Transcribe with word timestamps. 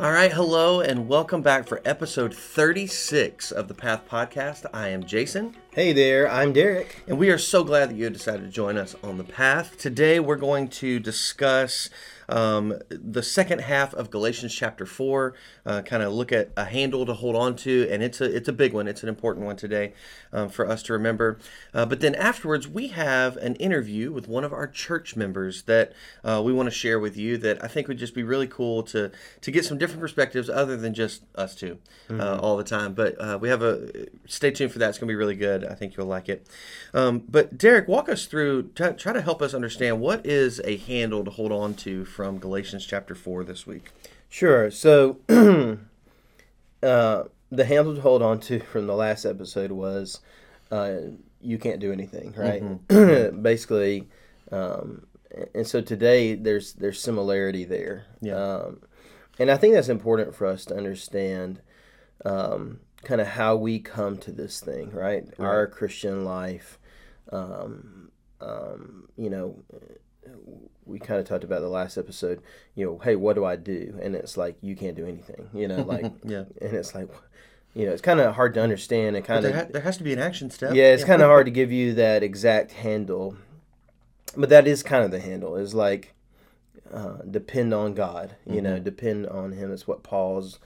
All 0.00 0.12
right, 0.12 0.32
hello, 0.32 0.80
and 0.80 1.08
welcome 1.08 1.42
back 1.42 1.66
for 1.66 1.82
episode 1.84 2.32
36 2.32 3.50
of 3.50 3.66
the 3.66 3.74
Path 3.74 4.02
Podcast. 4.08 4.64
I 4.72 4.88
am 4.88 5.04
Jason, 5.04 5.56
Hey 5.72 5.92
there, 5.92 6.30
I'm 6.30 6.52
Derek. 6.52 7.02
and 7.08 7.18
we 7.18 7.30
are 7.30 7.38
so 7.38 7.64
glad 7.64 7.90
that 7.90 7.96
you 7.96 8.08
decided 8.08 8.42
to 8.44 8.48
join 8.48 8.76
us 8.76 8.94
on 9.02 9.18
the 9.18 9.24
Path. 9.24 9.76
Today, 9.76 10.20
we're 10.20 10.36
going 10.36 10.68
to 10.68 11.00
discuss 11.00 11.90
um, 12.28 12.74
the 12.88 13.22
second 13.22 13.60
half 13.60 13.94
of 13.94 14.10
Galatians 14.10 14.54
chapter 14.54 14.84
4, 14.84 15.34
uh, 15.64 15.82
kind 15.82 16.02
of 16.02 16.12
look 16.12 16.32
at 16.32 16.50
a 16.56 16.64
handle 16.64 17.06
to 17.06 17.14
hold 17.14 17.36
on 17.36 17.56
to, 17.56 17.88
and 17.90 18.02
it's 18.02 18.20
a, 18.20 18.24
it's 18.24 18.48
a 18.48 18.52
big 18.52 18.72
one. 18.72 18.86
It's 18.86 19.02
an 19.02 19.08
important 19.08 19.46
one 19.46 19.56
today 19.56 19.94
um, 20.32 20.48
for 20.48 20.68
us 20.68 20.82
to 20.84 20.92
remember. 20.92 21.38
Uh, 21.72 21.86
but 21.86 22.00
then 22.00 22.14
afterwards, 22.14 22.68
we 22.68 22.88
have 22.88 23.36
an 23.38 23.54
interview 23.56 24.12
with 24.12 24.28
one 24.28 24.44
of 24.44 24.52
our 24.52 24.66
church 24.66 25.16
members 25.16 25.62
that 25.62 25.92
uh, 26.24 26.42
we 26.44 26.52
want 26.52 26.66
to 26.66 26.74
share 26.74 26.98
with 26.98 27.16
you 27.16 27.38
that 27.38 27.62
I 27.64 27.68
think 27.68 27.88
would 27.88 27.98
just 27.98 28.14
be 28.14 28.22
really 28.22 28.46
cool 28.46 28.82
to, 28.84 29.10
to 29.40 29.50
get 29.50 29.64
some 29.64 29.78
different 29.78 30.00
perspectives 30.00 30.50
other 30.50 30.76
than 30.76 30.94
just 30.94 31.22
us 31.34 31.54
2 31.54 31.78
uh, 32.10 32.38
all 32.40 32.56
the 32.56 32.64
time. 32.64 32.94
But 32.94 33.20
uh, 33.20 33.38
we 33.40 33.48
have 33.48 33.62
a, 33.62 34.06
stay 34.26 34.50
tuned 34.50 34.72
for 34.72 34.78
that. 34.78 34.90
It's 34.90 34.98
going 34.98 35.08
to 35.08 35.12
be 35.12 35.16
really 35.16 35.36
good. 35.36 35.64
I 35.64 35.74
think 35.74 35.96
you'll 35.96 36.06
like 36.06 36.28
it. 36.28 36.46
Um, 36.92 37.24
but 37.28 37.56
Derek, 37.56 37.88
walk 37.88 38.08
us 38.08 38.26
through, 38.26 38.70
t- 38.74 38.92
try 38.96 39.12
to 39.12 39.20
help 39.20 39.42
us 39.42 39.54
understand 39.54 40.00
what 40.00 40.26
is 40.26 40.60
a 40.64 40.76
handle 40.76 41.24
to 41.24 41.30
hold 41.30 41.52
on 41.52 41.74
to 41.74 42.04
from 42.18 42.38
Galatians 42.38 42.84
chapter 42.84 43.14
4 43.14 43.44
this 43.44 43.64
week. 43.64 43.92
Sure. 44.28 44.72
So, 44.72 45.18
uh, 46.82 47.22
the 47.52 47.64
handle 47.64 47.94
to 47.94 48.00
hold 48.00 48.22
on 48.22 48.40
to 48.40 48.58
from 48.58 48.88
the 48.88 48.96
last 48.96 49.24
episode 49.24 49.70
was 49.70 50.18
uh, 50.72 50.96
you 51.40 51.58
can't 51.58 51.78
do 51.78 51.92
anything, 51.92 52.34
right? 52.36 53.40
Basically, 53.42 54.08
um, 54.50 55.06
and 55.54 55.64
so 55.64 55.80
today 55.80 56.34
there's 56.34 56.72
there's 56.72 57.00
similarity 57.00 57.64
there. 57.64 58.06
Yeah. 58.20 58.34
Um, 58.34 58.82
and 59.38 59.48
I 59.48 59.56
think 59.56 59.74
that's 59.74 59.88
important 59.88 60.34
for 60.34 60.48
us 60.48 60.64
to 60.64 60.76
understand 60.76 61.60
um, 62.24 62.80
kind 63.04 63.20
of 63.20 63.28
how 63.28 63.54
we 63.54 63.78
come 63.78 64.18
to 64.18 64.32
this 64.32 64.58
thing, 64.58 64.90
right? 64.90 65.24
Our 65.38 65.68
Christian 65.68 66.24
life. 66.24 66.80
Um, 67.30 68.10
um, 68.40 69.08
you 69.16 69.30
know, 69.30 69.62
we 70.86 70.98
kind 70.98 71.20
of 71.20 71.26
talked 71.26 71.44
about 71.44 71.60
the 71.60 71.68
last 71.68 71.96
episode. 71.98 72.40
You 72.74 72.86
know, 72.86 72.98
hey, 72.98 73.16
what 73.16 73.34
do 73.34 73.44
I 73.44 73.56
do? 73.56 73.98
And 74.02 74.14
it's 74.14 74.36
like 74.36 74.56
you 74.62 74.74
can't 74.76 74.96
do 74.96 75.06
anything. 75.06 75.48
You 75.52 75.68
know, 75.68 75.82
like 75.82 76.04
Yeah. 76.24 76.44
and 76.60 76.72
it's 76.74 76.94
like, 76.94 77.08
you 77.74 77.86
know, 77.86 77.92
it's 77.92 78.02
kind 78.02 78.20
of 78.20 78.34
hard 78.34 78.54
to 78.54 78.62
understand 78.62 79.16
and 79.16 79.24
kind 79.24 79.44
There, 79.44 79.50
of 79.52 79.56
ha- 79.56 79.66
there 79.72 79.82
has 79.82 79.96
to 79.98 80.02
be 80.04 80.12
an 80.12 80.18
action 80.18 80.50
step. 80.50 80.74
yeah, 80.74 80.92
it's 80.92 81.04
kind 81.04 81.22
of 81.22 81.28
hard 81.28 81.46
to 81.46 81.52
give 81.60 81.70
you 81.70 81.94
that 81.94 82.22
exact 82.22 82.72
handle, 82.72 83.36
but 84.36 84.48
that 84.48 84.66
is 84.66 84.82
kind 84.82 85.04
of 85.04 85.10
the 85.10 85.20
handle. 85.20 85.56
Is 85.56 85.74
like 85.74 86.14
uh, 86.92 87.18
depend 87.30 87.74
on 87.74 87.92
God. 87.94 88.36
You 88.46 88.62
know, 88.62 88.78
depend 88.78 89.26
on 89.26 89.52
Him. 89.52 89.72
It's 89.72 89.86
what 89.86 90.02
Paul's 90.02 90.58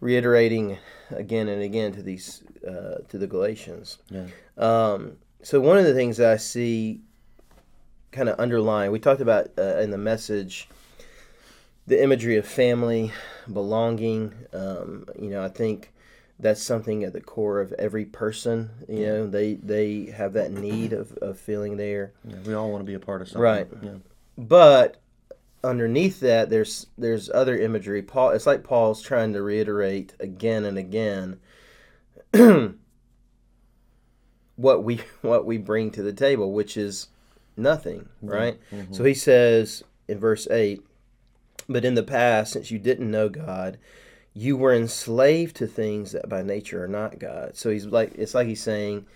reiterating 0.00 0.78
again 1.10 1.48
and 1.48 1.62
again 1.62 1.92
to 1.92 2.02
these 2.02 2.42
uh, 2.66 2.96
to 3.08 3.18
the 3.18 3.26
Galatians. 3.26 3.98
Yeah. 4.10 4.26
Um, 4.56 5.18
so 5.42 5.60
one 5.60 5.78
of 5.78 5.84
the 5.84 5.94
things 5.94 6.16
that 6.16 6.30
I 6.32 6.36
see 6.38 7.00
kind 8.16 8.28
of 8.30 8.38
underlying, 8.38 8.90
we 8.90 8.98
talked 8.98 9.20
about 9.20 9.50
uh, 9.58 9.76
in 9.76 9.90
the 9.90 9.98
message, 9.98 10.68
the 11.86 12.02
imagery 12.02 12.36
of 12.36 12.46
family, 12.46 13.12
belonging. 13.52 14.32
Um, 14.52 15.06
you 15.20 15.28
know, 15.28 15.44
I 15.44 15.48
think 15.48 15.92
that's 16.38 16.62
something 16.62 17.04
at 17.04 17.12
the 17.12 17.20
core 17.20 17.60
of 17.60 17.72
every 17.74 18.06
person. 18.06 18.70
You 18.88 19.06
know, 19.06 19.26
they 19.26 19.54
they 19.54 20.06
have 20.06 20.32
that 20.32 20.50
need 20.50 20.94
of, 20.94 21.12
of 21.18 21.38
feeling 21.38 21.76
there. 21.76 22.12
Yeah, 22.26 22.36
we 22.44 22.54
all 22.54 22.70
want 22.70 22.80
to 22.80 22.86
be 22.86 22.94
a 22.94 23.00
part 23.00 23.20
of 23.20 23.28
something. 23.28 23.42
Right. 23.42 23.68
Yeah. 23.82 23.96
But 24.38 24.96
underneath 25.62 26.20
that, 26.20 26.48
there's 26.48 26.86
there's 26.96 27.30
other 27.30 27.56
imagery. 27.58 28.02
Paul, 28.02 28.30
it's 28.30 28.46
like 28.46 28.64
Paul's 28.64 29.02
trying 29.02 29.34
to 29.34 29.42
reiterate 29.42 30.14
again 30.20 30.64
and 30.64 30.78
again 30.78 31.38
what 34.56 34.82
we 34.82 35.00
what 35.20 35.44
we 35.44 35.58
bring 35.58 35.90
to 35.90 36.02
the 36.02 36.14
table, 36.14 36.52
which 36.52 36.78
is 36.78 37.08
nothing, 37.56 38.08
right? 38.22 38.58
So 38.92 39.04
he 39.04 39.14
says 39.14 39.82
in 40.08 40.18
verse 40.18 40.46
eight, 40.50 40.82
but 41.68 41.84
in 41.84 41.94
the 41.94 42.02
past, 42.02 42.52
since 42.52 42.70
you 42.70 42.78
didn't 42.78 43.10
know 43.10 43.28
God, 43.28 43.78
you 44.34 44.56
were 44.56 44.74
enslaved 44.74 45.56
to 45.56 45.66
things 45.66 46.12
that 46.12 46.28
by 46.28 46.42
nature 46.42 46.84
are 46.84 46.88
not 46.88 47.18
God. 47.18 47.56
So 47.56 47.70
he's 47.70 47.86
like, 47.86 48.12
it's 48.16 48.34
like 48.34 48.46
he's 48.46 48.62
saying, 48.62 49.06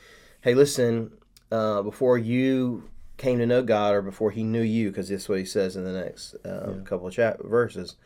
hey, 0.40 0.54
listen, 0.54 1.12
uh, 1.52 1.82
before 1.82 2.16
you 2.16 2.88
came 3.18 3.38
to 3.38 3.46
know 3.46 3.62
God 3.62 3.94
or 3.94 4.02
before 4.02 4.30
he 4.30 4.42
knew 4.42 4.62
you, 4.62 4.88
because 4.88 5.10
that's 5.10 5.28
what 5.28 5.38
he 5.38 5.44
says 5.44 5.76
in 5.76 5.84
the 5.84 5.92
next 5.92 6.34
uh, 6.44 6.72
couple 6.84 7.06
of 7.06 7.12
chap- 7.12 7.42
verses, 7.44 7.96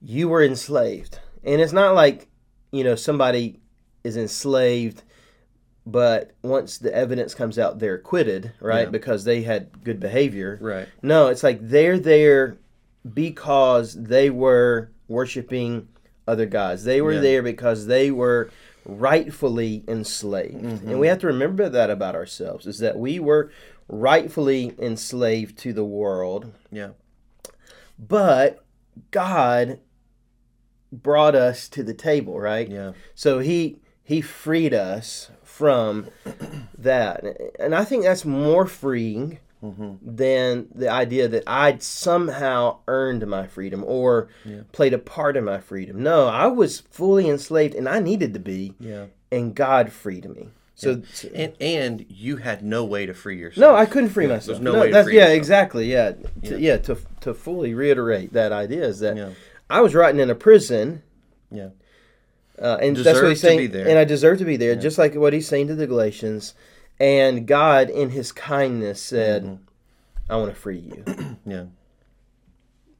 you 0.00 0.28
were 0.28 0.44
enslaved. 0.44 1.18
And 1.42 1.60
it's 1.60 1.72
not 1.72 1.94
like, 1.94 2.28
you 2.70 2.84
know, 2.84 2.94
somebody 2.94 3.60
is 4.04 4.16
enslaved, 4.16 5.02
but 5.86 6.32
once 6.42 6.78
the 6.78 6.94
evidence 6.94 7.34
comes 7.34 7.58
out, 7.58 7.78
they're 7.78 7.94
acquitted, 7.96 8.52
right? 8.60 8.84
Yeah. 8.86 8.90
Because 8.90 9.24
they 9.24 9.42
had 9.42 9.82
good 9.84 9.98
behavior. 10.00 10.58
Right. 10.60 10.88
No, 11.02 11.28
it's 11.28 11.42
like 11.42 11.58
they're 11.60 11.98
there 11.98 12.56
because 13.12 13.94
they 13.94 14.30
were 14.30 14.90
worshiping 15.08 15.88
other 16.28 16.46
gods. 16.46 16.84
They 16.84 17.00
were 17.00 17.14
Yeah. 17.14 17.20
there 17.20 17.42
because 17.42 17.86
they 17.86 18.10
were 18.10 18.50
rightfully 18.84 19.84
enslaved. 19.88 20.62
Mm-hmm. 20.62 20.88
And 20.88 21.00
we 21.00 21.08
have 21.08 21.18
to 21.20 21.26
remember 21.26 21.68
that 21.68 21.90
about 21.90 22.14
ourselves 22.14 22.66
is 22.66 22.78
that 22.78 22.96
we 22.98 23.18
were 23.18 23.50
rightfully 23.88 24.74
enslaved 24.78 25.58
to 25.58 25.72
the 25.72 25.84
world, 25.84 26.52
Yeah. 26.70 26.90
but 27.98 28.64
God 29.10 29.80
brought 30.92 31.34
us 31.34 31.68
to 31.70 31.82
the 31.82 31.94
table, 31.94 32.38
right? 32.38 32.68
Yeah. 32.68 32.92
So 33.14 33.38
he 33.40 33.78
he 34.04 34.20
freed 34.20 34.74
us 34.74 35.30
from 35.62 36.08
that, 36.78 37.24
and 37.60 37.72
I 37.72 37.84
think 37.84 38.02
that's 38.02 38.24
more 38.24 38.66
freeing 38.66 39.38
Mm-hmm. 39.62 39.92
than 40.02 40.66
the 40.74 40.88
idea 40.88 41.28
that 41.28 41.44
I'd 41.46 41.84
somehow 41.84 42.78
earned 42.88 43.24
my 43.28 43.46
freedom 43.46 43.84
or 43.86 44.26
Yeah. 44.44 44.62
played 44.72 44.92
a 44.92 44.98
part 44.98 45.36
in 45.36 45.44
my 45.44 45.60
freedom. 45.60 46.02
No, 46.02 46.26
I 46.26 46.48
was 46.48 46.80
fully 46.90 47.28
enslaved, 47.30 47.76
and 47.76 47.88
I 47.88 48.00
needed 48.00 48.34
to 48.34 48.40
be, 48.40 48.74
Yeah. 48.80 49.04
and 49.30 49.54
God 49.54 49.92
freed 49.92 50.28
me. 50.28 50.48
So. 50.74 51.02
And 51.32 51.52
and 51.60 52.04
you 52.08 52.38
had 52.38 52.64
no 52.64 52.84
way 52.84 53.06
to 53.06 53.14
free 53.14 53.36
yourself. 53.38 53.60
No, 53.60 53.76
I 53.76 53.86
couldn't 53.86 54.10
free 54.10 54.26
Yeah, 54.26 54.32
myself. 54.34 54.58
there's 54.58 54.64
no 54.74 54.80
way 54.80 54.90
to 54.90 55.04
free 55.04 55.14
yeah, 55.14 55.20
yourself. 55.26 55.36
exactly. 55.36 55.92
Yeah, 55.92 56.12
Yeah. 56.42 56.48
to, 56.50 56.60
yeah. 56.60 56.76
To 56.78 56.96
to 57.20 57.32
fully 57.32 57.72
reiterate 57.72 58.32
that 58.32 58.50
idea 58.50 58.84
is 58.84 58.98
that. 58.98 59.16
I 59.70 59.80
was 59.80 59.94
rotting 59.94 60.18
in 60.18 60.28
a 60.28 60.34
prison, 60.34 61.02
Yeah. 61.52 61.68
Uh, 62.62 62.78
and 62.80 62.96
that's 62.96 63.20
what 63.20 63.28
he's 63.30 63.40
to 63.40 63.46
saying. 63.48 63.58
be 63.58 63.66
there. 63.66 63.88
And 63.88 63.98
I 63.98 64.04
deserve 64.04 64.38
to 64.38 64.44
be 64.44 64.56
there, 64.56 64.74
just 64.76 64.96
like 64.96 65.14
what 65.14 65.32
he's 65.32 65.48
saying 65.48 65.66
to 65.68 65.74
the 65.74 65.86
Galatians. 65.86 66.54
And 67.00 67.46
God, 67.46 67.90
in 67.90 68.10
His 68.10 68.30
kindness, 68.32 69.00
said, 69.02 69.42
Mm-hmm. 69.44 70.32
"I 70.32 70.36
want 70.36 70.50
to 70.54 70.60
free 70.60 70.78
you," 70.78 71.04
Yeah. 71.46 71.64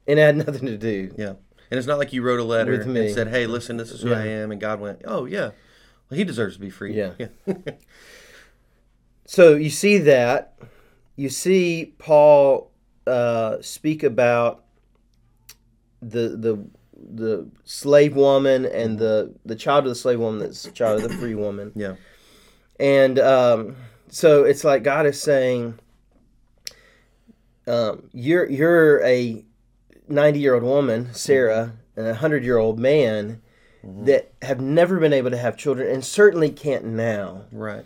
and 0.08 0.18
it 0.18 0.22
had 0.22 0.36
nothing 0.36 0.66
to 0.66 0.76
do. 0.76 1.14
Yeah. 1.16 1.34
And 1.70 1.78
it's 1.78 1.86
not 1.86 1.98
like 1.98 2.12
you 2.12 2.22
wrote 2.22 2.40
a 2.40 2.44
letter 2.44 2.74
and 2.80 3.10
said, 3.14 3.28
"Hey, 3.28 3.46
listen, 3.46 3.76
this 3.76 3.92
is 3.92 4.02
who 4.02 4.12
I 4.12 4.26
am," 4.26 4.50
and 4.50 4.60
God 4.60 4.80
went, 4.80 5.02
"Oh 5.06 5.24
yeah, 5.26 5.50
well, 6.10 6.18
he 6.18 6.24
deserves 6.24 6.56
to 6.56 6.60
be 6.60 6.68
free." 6.70 6.94
Yeah. 6.96 7.12
Yeah. 7.18 7.54
So 9.26 9.54
you 9.54 9.70
see 9.70 9.98
that, 9.98 10.54
you 11.16 11.28
see 11.30 11.94
Paul 11.98 12.70
uh, 13.06 13.58
speak 13.62 14.02
about 14.02 14.64
the 16.00 16.28
the 16.36 16.58
the 17.14 17.48
slave 17.64 18.14
woman 18.16 18.64
and 18.66 18.98
the 18.98 19.34
the 19.44 19.56
child 19.56 19.84
of 19.84 19.90
the 19.90 19.94
slave 19.94 20.18
woman 20.20 20.40
that's 20.40 20.62
the 20.62 20.70
child 20.70 21.02
of 21.02 21.10
the 21.10 21.16
free 21.16 21.34
woman, 21.34 21.72
yeah. 21.74 21.94
and 22.78 23.18
um, 23.18 23.76
so 24.08 24.44
it's 24.44 24.64
like 24.64 24.82
God 24.82 25.06
is 25.06 25.20
saying, 25.20 25.78
um, 27.66 28.08
you're 28.12 28.48
you're 28.48 29.02
a 29.04 29.44
ninety 30.08 30.40
year 30.40 30.54
old 30.54 30.62
woman, 30.64 31.12
Sarah, 31.14 31.74
and 31.96 32.06
a 32.06 32.14
hundred 32.14 32.44
year 32.44 32.58
old 32.58 32.78
man. 32.78 33.42
That 33.84 34.32
have 34.42 34.60
never 34.60 35.00
been 35.00 35.12
able 35.12 35.30
to 35.32 35.36
have 35.36 35.56
children 35.56 35.92
and 35.92 36.04
certainly 36.04 36.50
can't 36.50 36.84
now 36.84 37.46
Right. 37.50 37.84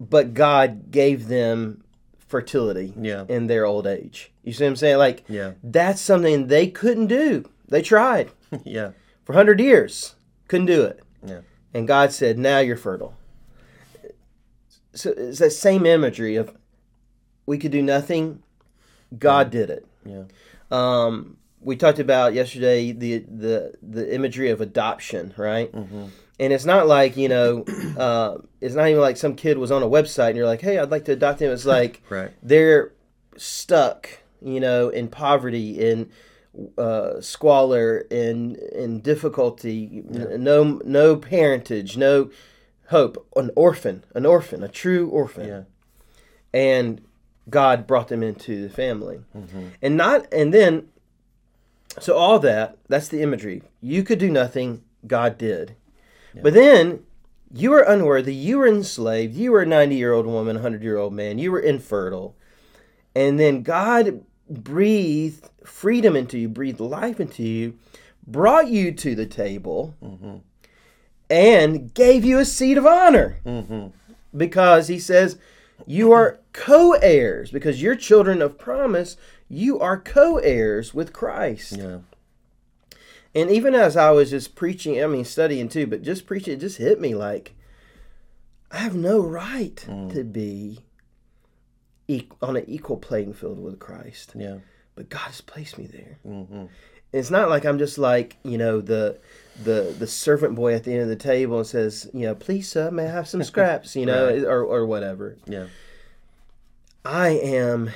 but 0.00 0.32
God 0.32 0.90
gave 0.90 1.28
them 1.28 1.84
fertility 2.16 2.94
Yeah. 2.98 3.26
in 3.28 3.48
their 3.48 3.66
old 3.66 3.86
age. 3.86 4.32
You 4.44 4.54
see 4.54 4.64
what 4.64 4.70
I'm 4.70 4.76
saying? 4.76 4.96
Like 4.96 5.24
Yeah. 5.28 5.52
that's 5.62 6.00
something 6.00 6.46
they 6.46 6.68
couldn't 6.68 7.08
do. 7.08 7.44
They 7.68 7.82
tried 7.82 8.30
yeah. 8.64 8.90
for 9.24 9.32
100 9.32 9.60
years, 9.60 10.14
couldn't 10.48 10.66
do 10.66 10.82
it. 10.84 11.00
Yeah. 11.26 11.40
And 11.74 11.86
God 11.86 12.12
said, 12.12 12.38
"Now 12.38 12.58
you're 12.60 12.76
fertile." 12.76 13.14
So 14.94 15.10
it's 15.16 15.38
that 15.38 15.50
same 15.50 15.86
imagery 15.86 16.36
of 16.36 16.56
we 17.46 17.58
could 17.58 17.70
do 17.72 17.82
nothing, 17.82 18.42
God 19.18 19.50
did 19.50 19.70
it. 19.70 19.86
Yeah. 20.04 20.24
Um, 20.70 21.36
we 21.60 21.76
talked 21.76 21.98
about 21.98 22.34
yesterday 22.34 22.92
the 22.92 23.18
the 23.18 23.74
the 23.82 24.14
imagery 24.14 24.50
of 24.50 24.60
adoption, 24.60 25.34
right? 25.36 25.70
Mm-hmm. 25.72 26.06
And 26.40 26.52
it's 26.52 26.64
not 26.64 26.86
like 26.86 27.16
you 27.16 27.28
know, 27.28 27.64
uh, 27.98 28.38
it's 28.60 28.74
not 28.74 28.88
even 28.88 29.00
like 29.00 29.16
some 29.16 29.34
kid 29.34 29.58
was 29.58 29.70
on 29.70 29.82
a 29.82 29.86
website 29.88 30.28
and 30.28 30.36
you're 30.36 30.46
like, 30.46 30.60
"Hey, 30.62 30.78
I'd 30.78 30.90
like 30.90 31.04
to 31.06 31.12
adopt 31.12 31.40
him." 31.42 31.52
It's 31.52 31.64
like 31.78 32.02
Right. 32.08 32.30
they're 32.42 32.92
stuck, 33.36 34.08
you 34.40 34.60
know, 34.60 34.88
in 34.88 35.08
poverty 35.08 35.78
in 35.78 36.10
uh, 36.76 37.20
squalor 37.20 38.06
and 38.10 38.56
and 38.56 39.02
difficulty, 39.02 40.02
n- 40.12 40.42
no 40.42 40.80
no 40.84 41.16
parentage, 41.16 41.96
no 41.96 42.30
hope, 42.88 43.26
an 43.36 43.50
orphan, 43.54 44.04
an 44.14 44.24
orphan, 44.26 44.62
a 44.62 44.68
true 44.68 45.08
orphan, 45.08 45.46
Yeah. 45.48 45.62
and 46.52 47.00
God 47.50 47.86
brought 47.86 48.08
them 48.08 48.22
into 48.22 48.62
the 48.62 48.68
family, 48.68 49.20
and 49.82 49.96
not 49.96 50.26
and 50.32 50.52
then, 50.52 50.88
so 52.00 52.14
all 52.16 52.38
that 52.40 52.76
that's 52.88 53.08
the 53.08 53.22
imagery. 53.22 53.62
You 53.80 54.02
could 54.02 54.18
do 54.18 54.30
nothing, 54.30 54.82
God 55.06 55.38
did, 55.38 55.74
but 56.42 56.54
then. 56.54 57.00
You 57.50 57.70
were 57.70 57.80
unworthy. 57.80 58.34
You 58.34 58.58
were 58.58 58.68
enslaved. 58.68 59.34
You 59.34 59.52
were 59.52 59.62
a 59.62 59.66
90 59.66 59.94
year 59.96 60.12
old 60.12 60.26
woman, 60.26 60.56
100 60.56 60.82
year 60.82 60.98
old 60.98 61.14
man. 61.14 61.38
You 61.38 61.50
were 61.50 61.58
infertile. 61.58 62.36
And 63.14 63.40
then 63.40 63.62
God 63.62 64.22
breathed 64.48 65.50
freedom 65.64 66.16
into 66.16 66.38
you, 66.38 66.48
breathed 66.48 66.80
life 66.80 67.20
into 67.20 67.42
you, 67.42 67.78
brought 68.26 68.68
you 68.68 68.92
to 68.92 69.14
the 69.14 69.26
table, 69.26 69.94
and 71.30 71.92
gave 71.94 72.24
you 72.24 72.38
a 72.38 72.44
seat 72.44 72.78
of 72.78 72.86
honor. 72.86 73.38
Because 74.36 74.88
he 74.88 74.98
says, 74.98 75.38
you 75.86 76.12
are 76.12 76.38
co 76.52 76.92
heirs, 76.92 77.50
because 77.50 77.80
you're 77.82 77.96
children 77.96 78.42
of 78.42 78.58
promise, 78.58 79.16
you 79.48 79.78
are 79.80 79.98
co 79.98 80.38
heirs 80.38 80.92
with 80.92 81.12
Christ. 81.12 81.76
Yeah. 81.78 81.98
And 83.34 83.50
even 83.50 83.74
as 83.74 83.96
I 83.96 84.10
was 84.10 84.30
just 84.30 84.54
preaching, 84.54 85.02
I 85.02 85.06
mean, 85.06 85.24
studying 85.24 85.68
too, 85.68 85.86
but 85.86 86.02
just 86.02 86.26
preaching, 86.26 86.54
it 86.54 86.60
just 86.60 86.78
hit 86.78 87.00
me 87.00 87.14
like, 87.14 87.54
I 88.70 88.78
have 88.78 88.94
no 88.94 89.20
right 89.20 89.76
mm. 89.88 90.12
to 90.12 90.24
be 90.24 90.80
on 92.40 92.56
an 92.56 92.64
equal 92.66 92.96
playing 92.96 93.34
field 93.34 93.58
with 93.60 93.78
Christ 93.78 94.32
Yeah. 94.36 94.58
but 94.94 95.08
God 95.10 95.18
has 95.26 95.40
placed 95.40 95.76
me 95.78 95.86
there. 95.86 96.18
Mm-hmm. 96.26 96.64
It's 97.12 97.30
not 97.30 97.48
like 97.50 97.64
I'm 97.64 97.78
just 97.78 97.98
like 97.98 98.36
you 98.44 98.58
know 98.58 98.80
the 98.80 99.18
the 99.64 99.94
the 99.98 100.06
servant 100.06 100.54
boy 100.54 100.74
at 100.74 100.84
the 100.84 100.92
end 100.92 101.02
of 101.02 101.08
the 101.08 101.16
table 101.16 101.58
and 101.58 101.66
says, 101.66 102.08
you 102.14 102.26
know, 102.26 102.34
please 102.34 102.68
sir, 102.68 102.90
may 102.90 103.04
I 103.06 103.10
have 103.10 103.28
some 103.28 103.42
scraps, 103.52 103.94
you 103.96 104.06
know, 104.06 104.26
Right. 104.28 104.44
or 104.44 104.62
or 104.64 104.86
whatever. 104.86 105.36
Yeah. 105.46 105.66
I 107.04 107.28
am 107.30 107.90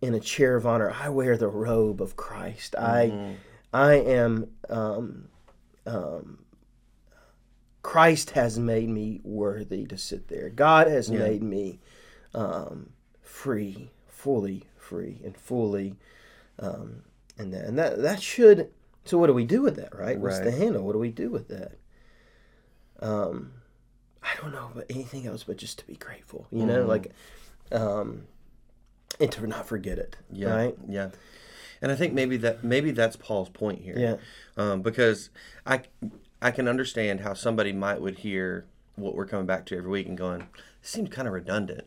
in 0.00 0.14
a 0.14 0.20
chair 0.20 0.56
of 0.56 0.66
honor. 0.66 0.90
I 0.90 1.08
wear 1.10 1.36
the 1.36 1.48
robe 1.48 2.00
of 2.00 2.16
Christ. 2.16 2.74
Mm-hmm. 2.78 3.34
I 3.74 3.88
I 3.90 3.94
am 3.96 4.48
um, 4.70 5.28
um, 5.86 6.38
Christ 7.82 8.30
has 8.30 8.58
made 8.58 8.88
me 8.88 9.20
worthy 9.22 9.86
to 9.86 9.98
sit 9.98 10.28
there. 10.28 10.48
God 10.50 10.86
has 10.88 11.08
Yeah. 11.10 11.18
made 11.20 11.42
me 11.42 11.78
um, 12.34 12.90
free, 13.36 13.90
fully 14.08 14.64
free, 14.78 15.20
and 15.24 15.36
fully, 15.36 15.94
um, 16.58 17.02
and 17.38 17.52
that 17.52 17.64
and 17.66 17.78
that 17.78 18.00
that 18.02 18.22
should. 18.22 18.70
So 19.04 19.18
what 19.18 19.26
do 19.28 19.34
we 19.34 19.44
do 19.44 19.62
with 19.62 19.76
that? 19.76 19.94
Right? 19.96 20.18
What's 20.18 20.40
the 20.40 20.50
handle? 20.50 20.82
What 20.82 20.92
do 20.94 20.98
we 20.98 21.10
do 21.10 21.30
with 21.30 21.48
that? 21.48 21.72
Um, 23.00 23.52
I 24.22 24.34
don't 24.40 24.52
know 24.52 24.70
about 24.72 24.84
anything 24.90 25.26
else, 25.26 25.44
but 25.44 25.58
just 25.58 25.78
to 25.80 25.86
be 25.86 25.94
grateful. 25.96 26.46
You 26.50 26.64
know, 26.66 26.84
Mhm. 26.84 26.88
like, 26.88 27.12
um, 27.72 28.26
and 29.20 29.30
to 29.32 29.46
not 29.46 29.66
forget 29.66 29.98
it. 29.98 30.16
Yeah. 30.32 30.54
Right? 30.54 30.74
Yeah. 30.88 31.10
And 31.82 31.92
I 31.92 31.94
think 31.94 32.14
maybe 32.14 32.36
that 32.38 32.64
maybe 32.64 32.90
that's 32.90 33.16
Paul's 33.16 33.50
point 33.50 33.82
here. 33.82 33.98
Yeah. 33.98 34.16
Um, 34.56 34.80
because 34.82 35.28
I 35.66 35.82
I 36.40 36.50
can 36.50 36.68
understand 36.68 37.20
how 37.20 37.34
somebody 37.34 37.72
might 37.72 38.00
would 38.00 38.18
hear 38.18 38.64
what 38.96 39.14
we're 39.14 39.26
coming 39.26 39.46
back 39.46 39.66
to 39.66 39.76
every 39.76 39.90
week 39.90 40.06
and 40.08 40.16
going, 40.16 40.48
seems 40.86 41.10
kind 41.10 41.26
of 41.28 41.34
redundant. 41.34 41.84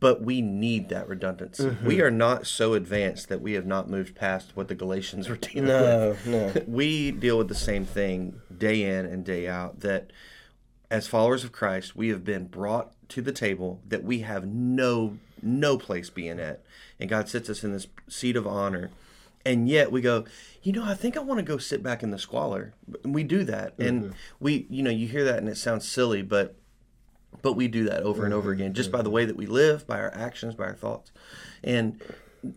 But 0.00 0.20
we 0.22 0.42
need 0.42 0.90
that 0.90 1.08
redundancy. 1.08 1.64
Mm-hmm. 1.64 1.86
We 1.86 2.02
are 2.02 2.10
not 2.10 2.46
so 2.46 2.74
advanced 2.74 3.28
that 3.30 3.40
we 3.40 3.54
have 3.54 3.64
not 3.64 3.88
moved 3.88 4.14
past 4.14 4.50
what 4.54 4.68
the 4.68 4.74
Galatians 4.74 5.28
were 5.28 5.36
dealing 5.36 5.68
No, 5.68 6.10
with. 6.10 6.26
no. 6.26 6.52
We 6.66 7.10
deal 7.10 7.38
with 7.38 7.48
the 7.48 7.54
same 7.54 7.86
thing 7.86 8.40
day 8.56 8.82
in 8.82 9.06
and 9.06 9.24
day 9.24 9.48
out. 9.48 9.80
That 9.80 10.12
as 10.90 11.06
followers 11.06 11.44
of 11.44 11.52
Christ, 11.52 11.96
we 11.96 12.08
have 12.08 12.24
been 12.24 12.46
brought 12.46 12.92
to 13.10 13.22
the 13.22 13.32
table 13.32 13.80
that 13.88 14.04
we 14.04 14.20
have 14.20 14.46
no 14.46 15.18
no 15.40 15.78
place 15.78 16.10
being 16.10 16.40
at, 16.40 16.62
and 16.98 17.08
God 17.08 17.28
sits 17.28 17.48
us 17.48 17.62
in 17.62 17.72
this 17.72 17.86
seat 18.08 18.34
of 18.36 18.44
honor, 18.46 18.90
and 19.46 19.68
yet 19.68 19.92
we 19.92 20.00
go, 20.00 20.24
you 20.62 20.72
know, 20.72 20.84
I 20.84 20.94
think 20.94 21.16
I 21.16 21.20
want 21.20 21.38
to 21.38 21.44
go 21.44 21.58
sit 21.58 21.80
back 21.82 22.02
in 22.02 22.10
the 22.10 22.18
squalor. 22.18 22.74
And 23.04 23.14
we 23.14 23.22
do 23.22 23.44
that, 23.44 23.78
and 23.78 24.14
we, 24.40 24.66
you 24.68 24.82
know, 24.82 24.90
you 24.90 25.06
hear 25.06 25.24
that 25.24 25.38
and 25.38 25.48
it 25.48 25.56
sounds 25.56 25.86
silly, 25.88 26.22
but 26.22 26.56
but 27.42 27.54
we 27.54 27.68
do 27.68 27.84
that 27.84 28.02
over 28.02 28.24
and 28.24 28.34
over 28.34 28.50
mm-hmm. 28.50 28.60
again 28.60 28.74
just 28.74 28.90
by 28.90 28.98
the 28.98 29.04
mm-hmm. 29.04 29.14
way 29.14 29.24
that 29.24 29.36
we 29.36 29.46
live, 29.46 29.86
by 29.86 29.98
our 29.98 30.12
actions, 30.14 30.54
by 30.54 30.64
our 30.64 30.74
thoughts, 30.74 31.12
and 31.62 32.00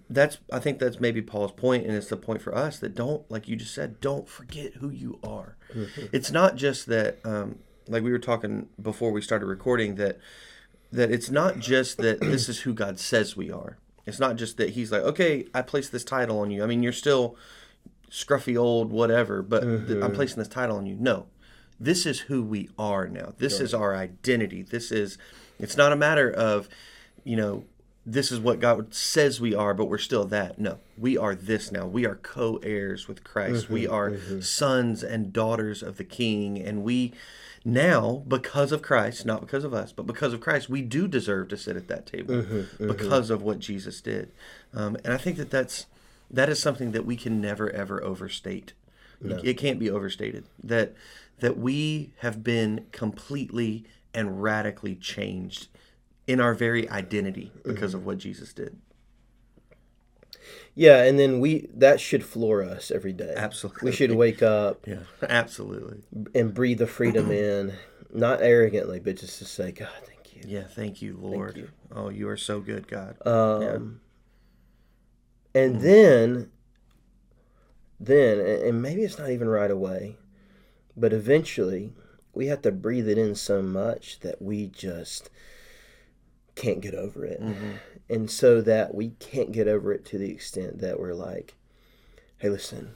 that's 0.09 0.37
I 0.51 0.59
think 0.59 0.79
that's 0.79 0.99
maybe 0.99 1.21
Paul's 1.21 1.51
point, 1.51 1.85
and 1.85 1.95
it's 1.95 2.07
the 2.07 2.17
point 2.17 2.41
for 2.41 2.55
us 2.55 2.79
that 2.79 2.95
don't, 2.95 3.29
like 3.29 3.47
you 3.47 3.55
just 3.55 3.73
said, 3.73 3.99
don't 3.99 4.27
forget 4.27 4.75
who 4.75 4.89
you 4.89 5.19
are. 5.23 5.55
Mm-hmm. 5.73 6.07
It's 6.11 6.31
not 6.31 6.55
just 6.55 6.85
that, 6.87 7.19
um, 7.23 7.59
like 7.87 8.03
we 8.03 8.11
were 8.11 8.19
talking 8.19 8.69
before 8.81 9.11
we 9.11 9.21
started 9.21 9.45
recording, 9.45 9.95
that 9.95 10.19
that 10.91 11.11
it's 11.11 11.29
not 11.29 11.59
just 11.59 11.97
that 11.97 12.19
this 12.21 12.49
is 12.49 12.61
who 12.61 12.73
God 12.73 12.99
says 12.99 13.35
we 13.35 13.51
are. 13.51 13.77
It's 14.05 14.19
not 14.19 14.35
just 14.35 14.57
that 14.57 14.71
He's 14.71 14.91
like, 14.91 15.01
okay, 15.01 15.47
I 15.53 15.61
place 15.61 15.89
this 15.89 16.03
title 16.03 16.39
on 16.39 16.51
you. 16.51 16.63
I 16.63 16.67
mean, 16.67 16.83
you're 16.83 16.93
still 16.93 17.35
scruffy 18.09 18.59
old 18.59 18.91
whatever, 18.91 19.41
but 19.41 19.61
th- 19.61 20.03
I'm 20.03 20.11
placing 20.11 20.37
this 20.37 20.47
title 20.47 20.77
on 20.77 20.85
you. 20.85 20.97
No, 20.99 21.27
this 21.81 22.05
is 22.05 22.19
who 22.21 22.43
we 22.43 22.69
are 22.77 23.07
now. 23.07 23.33
This 23.39 23.59
is 23.59 23.73
our 23.73 23.95
identity. 23.95 24.61
This 24.61 24.91
is. 24.91 25.17
It's 25.59 25.75
not 25.75 25.91
a 25.91 25.95
matter 25.95 26.31
of, 26.31 26.69
you 27.23 27.35
know, 27.35 27.65
this 28.05 28.31
is 28.31 28.39
what 28.39 28.59
God 28.59 28.93
says 28.93 29.39
we 29.39 29.53
are, 29.53 29.73
but 29.73 29.85
we're 29.85 29.97
still 29.97 30.25
that. 30.25 30.59
No, 30.59 30.77
we 30.97 31.17
are 31.17 31.35
this 31.35 31.71
now. 31.71 31.85
We 31.85 32.05
are 32.05 32.15
co 32.15 32.57
heirs 32.57 33.07
with 33.07 33.23
Christ. 33.23 33.69
we 33.69 33.83
mm-hmm, 33.83 33.93
are 33.93 34.11
mm-hmm. 34.11 34.41
sons 34.41 35.03
and 35.03 35.33
daughters 35.33 35.81
of 35.81 35.97
the 35.97 36.03
King. 36.03 36.59
And 36.59 36.83
we 36.83 37.13
now, 37.65 38.23
because 38.27 38.71
of 38.71 38.81
Christ, 38.81 39.25
not 39.25 39.41
because 39.41 39.63
of 39.63 39.73
us, 39.73 39.91
but 39.91 40.07
because 40.07 40.33
of 40.33 40.41
Christ, 40.41 40.69
we 40.69 40.81
do 40.83 41.07
deserve 41.07 41.47
to 41.49 41.57
sit 41.57 41.75
at 41.75 41.87
that 41.87 42.05
table 42.05 42.35
mm-hmm, 42.35 42.87
because 42.87 43.29
of 43.29 43.41
what 43.41 43.59
Jesus 43.59 44.01
did. 44.01 44.31
Um, 44.73 44.97
and 45.03 45.13
I 45.13 45.17
think 45.17 45.37
that 45.37 45.49
that's. 45.49 45.87
That 46.33 46.47
is 46.47 46.61
something 46.61 46.93
that 46.93 47.05
we 47.05 47.17
can 47.17 47.41
never 47.41 47.69
ever 47.71 48.01
overstate. 48.01 48.71
It 49.43 49.55
can't 49.55 49.79
be 49.79 49.89
overstated 49.89 50.45
that 50.63 50.93
that 51.41 51.57
we 51.57 52.13
have 52.19 52.43
been 52.43 52.85
completely 52.91 53.83
and 54.13 54.41
radically 54.41 54.95
changed 54.95 55.67
in 56.27 56.39
our 56.39 56.53
very 56.53 56.89
identity 56.89 57.51
because 57.65 57.93
of 57.93 58.05
what 58.05 58.17
Jesus 58.17 58.53
did. 58.53 58.77
Yeah, 60.73 61.03
and 61.03 61.19
then 61.19 61.39
we 61.39 61.67
that 61.73 61.99
should 61.99 62.23
floor 62.23 62.63
us 62.63 62.91
every 62.91 63.13
day. 63.13 63.33
Absolutely. 63.35 63.89
We 63.89 63.95
should 63.95 64.11
wake 64.13 64.41
up 64.41 64.83
Yeah, 64.87 65.01
absolutely. 65.21 66.01
and 66.33 66.53
breathe 66.53 66.79
the 66.79 66.87
freedom 66.87 67.29
in, 67.31 67.73
not 68.13 68.41
arrogantly, 68.41 68.99
but 68.99 69.17
just 69.17 69.39
to 69.39 69.45
say, 69.45 69.71
God, 69.71 69.89
thank 70.05 70.35
you. 70.35 70.43
Yeah, 70.47 70.63
thank 70.63 71.01
you, 71.01 71.17
Lord. 71.19 71.57
you. 71.57 71.69
Oh, 71.93 72.09
you 72.09 72.29
are 72.29 72.37
so 72.37 72.61
good, 72.61 72.87
God. 72.87 73.15
Um, 73.27 73.99
and 75.53 75.81
then, 75.81 76.49
then, 77.99 78.39
and 78.39 78.47
and 78.63 78.81
maybe 78.81 79.01
it's 79.03 79.19
not 79.19 79.29
even 79.29 79.49
right 79.49 79.71
away, 79.71 80.15
but 80.97 81.13
eventually, 81.13 81.93
we 82.33 82.47
have 82.47 82.61
to 82.63 82.71
breathe 82.71 83.07
it 83.09 83.17
in 83.17 83.35
so 83.35 83.61
much 83.61 84.19
that 84.21 84.41
we 84.41 84.67
just 84.67 85.29
can't 86.55 86.81
get 86.81 86.93
over 86.93 87.25
it, 87.25 87.39
and 88.09 88.29
so 88.29 88.61
that 88.61 88.93
we 88.93 89.09
can't 89.19 89.51
get 89.51 89.67
over 89.67 89.91
it 89.93 90.05
to 90.05 90.17
the 90.17 90.29
extent 90.29 90.79
that 90.79 90.99
we're 90.99 91.13
like, 91.13 91.55
"Hey, 92.37 92.49
listen, 92.49 92.91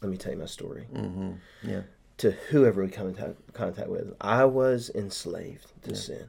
let 0.00 0.10
me 0.10 0.16
tell 0.16 0.32
you 0.32 0.38
my 0.38 0.46
story." 0.46 0.84
hmm 0.84 1.32
Yeah, 1.62 1.82
to 2.18 2.32
whoever 2.32 2.82
we 2.84 2.90
come 2.90 3.08
in 3.08 3.14
ta- 3.14 3.34
contact 3.52 3.88
with. 3.88 4.14
I 4.20 4.44
was 4.44 4.90
enslaved 4.94 5.72
to 5.82 5.94
sin. 5.94 6.28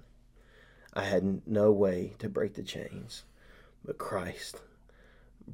I 0.94 1.04
had 1.04 1.46
no 1.48 1.72
way 1.72 2.16
to 2.20 2.28
break 2.30 2.54
the 2.56 2.64
chains, 2.64 3.24
but 3.86 3.98
Christ 3.98 4.62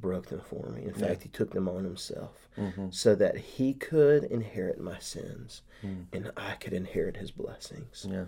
broke 0.00 0.26
them 0.26 0.40
for 0.40 0.70
me. 0.70 0.84
In 0.84 0.94
fact, 0.94 1.22
He 1.22 1.28
took 1.28 1.52
them 1.52 1.68
on 1.68 1.84
Himself 1.84 2.48
so 2.90 3.14
that 3.14 3.36
He 3.36 3.72
could 3.74 4.24
inherit 4.24 4.80
my 4.80 4.98
sins 4.98 5.62
and 6.12 6.30
I 6.36 6.54
could 6.54 6.72
inherit 6.72 7.16
His 7.16 7.30
blessings. 7.30 8.06
yeah, 8.10 8.24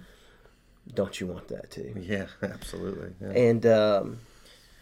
Don't 0.95 1.21
you 1.21 1.27
want 1.27 1.49
that 1.49 1.71
too? 1.71 1.95
yeah, 2.01 2.27
absolutely. 2.43 3.13
Yeah. 3.21 3.31
And 3.33 3.67
um, 3.67 4.19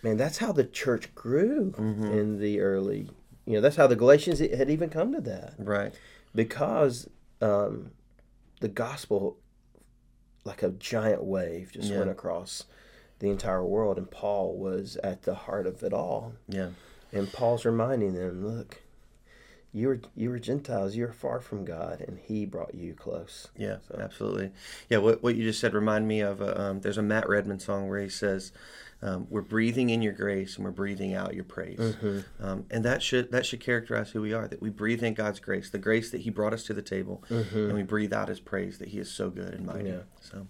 man, 0.02 0.16
that's 0.16 0.38
how 0.38 0.52
the 0.52 0.64
church 0.64 1.14
grew 1.14 1.75
in 1.78 2.38
the 2.38 2.61
early. 2.61 3.11
You 3.47 3.54
know, 3.54 3.61
that's 3.62 3.76
how 3.76 3.87
the 3.87 3.97
Galatians 3.97 4.40
had 4.40 4.68
even 4.71 4.90
come 4.90 5.12
to 5.14 5.21
that 5.23 5.54
Right. 5.59 5.99
because 6.35 7.09
um, 7.40 7.92
the 8.61 8.68
gospel, 8.68 9.38
like 10.45 10.62
a 10.62 10.71
giant 10.71 11.25
wave, 11.25 11.73
just 11.73 11.90
Yeah. 11.90 11.99
went 11.99 12.11
across 12.11 12.64
the 13.20 13.30
entire 13.30 13.64
world, 13.64 13.98
and 13.98 14.10
Paul 14.10 14.56
was 14.56 14.96
at 15.02 15.22
the 15.22 15.34
heart 15.34 15.66
of 15.66 15.82
it 15.82 15.92
all. 15.92 16.34
Yeah. 16.48 16.70
And 17.12 17.32
Paul's 17.32 17.64
reminding 17.64 18.14
them, 18.14 18.46
look, 18.46 18.82
you 19.72 19.88
were 19.88 20.00
you 20.16 20.30
were 20.30 20.38
Gentiles, 20.38 20.96
you 20.96 21.06
were 21.06 21.12
far 21.12 21.40
from 21.40 21.64
God, 21.64 22.00
and 22.00 22.18
He 22.18 22.46
brought 22.46 22.75
you 22.75 22.94
close. 22.94 23.48
Yeah, 23.56 23.76
absolutely. 23.96 24.50
Yeah, 24.88 24.98
what 24.98 25.22
what 25.22 25.37
you 25.37 25.44
just 25.44 25.60
said 25.60 25.75
remind 25.75 26.08
me 26.08 26.20
of. 26.20 26.40
Uh, 26.40 26.54
um, 26.56 26.80
there's 26.80 26.98
a 26.98 27.02
Matt 27.02 27.28
Redman 27.28 27.60
song 27.60 27.88
where 27.88 28.00
he 28.00 28.08
says, 28.08 28.50
um, 29.02 29.26
"We're 29.28 29.42
breathing 29.42 29.90
in 29.90 30.00
your 30.00 30.14
grace 30.14 30.56
and 30.56 30.64
we're 30.64 30.70
breathing 30.70 31.14
out 31.14 31.34
your 31.34 31.44
praise," 31.44 31.78
Mm-hmm. 31.78 32.42
um, 32.42 32.64
and 32.70 32.82
that 32.84 33.02
should 33.02 33.30
that 33.32 33.44
should 33.44 33.60
characterize 33.60 34.10
who 34.10 34.22
we 34.22 34.32
are. 34.32 34.48
That 34.48 34.62
we 34.62 34.70
breathe 34.70 35.02
in 35.02 35.12
God's 35.12 35.38
grace, 35.38 35.68
the 35.68 35.78
grace 35.78 36.10
that 36.12 36.22
He 36.22 36.30
brought 36.30 36.54
us 36.54 36.64
to 36.64 36.75
the 36.75 36.82
table, 36.82 37.22
and 37.28 37.75
we 37.75 37.82
breathe 37.82 38.12
out 38.14 38.28
His 38.28 38.40
praise 38.40 38.78
that 38.78 38.88
He 38.88 38.98
is 38.98 39.10
so 39.10 39.28
good 39.28 39.52
and 39.52 39.66
mighty. 39.66 39.80
Mm-hmm. 39.80 39.98
Yeah. 39.98 40.02
So. 40.20 40.46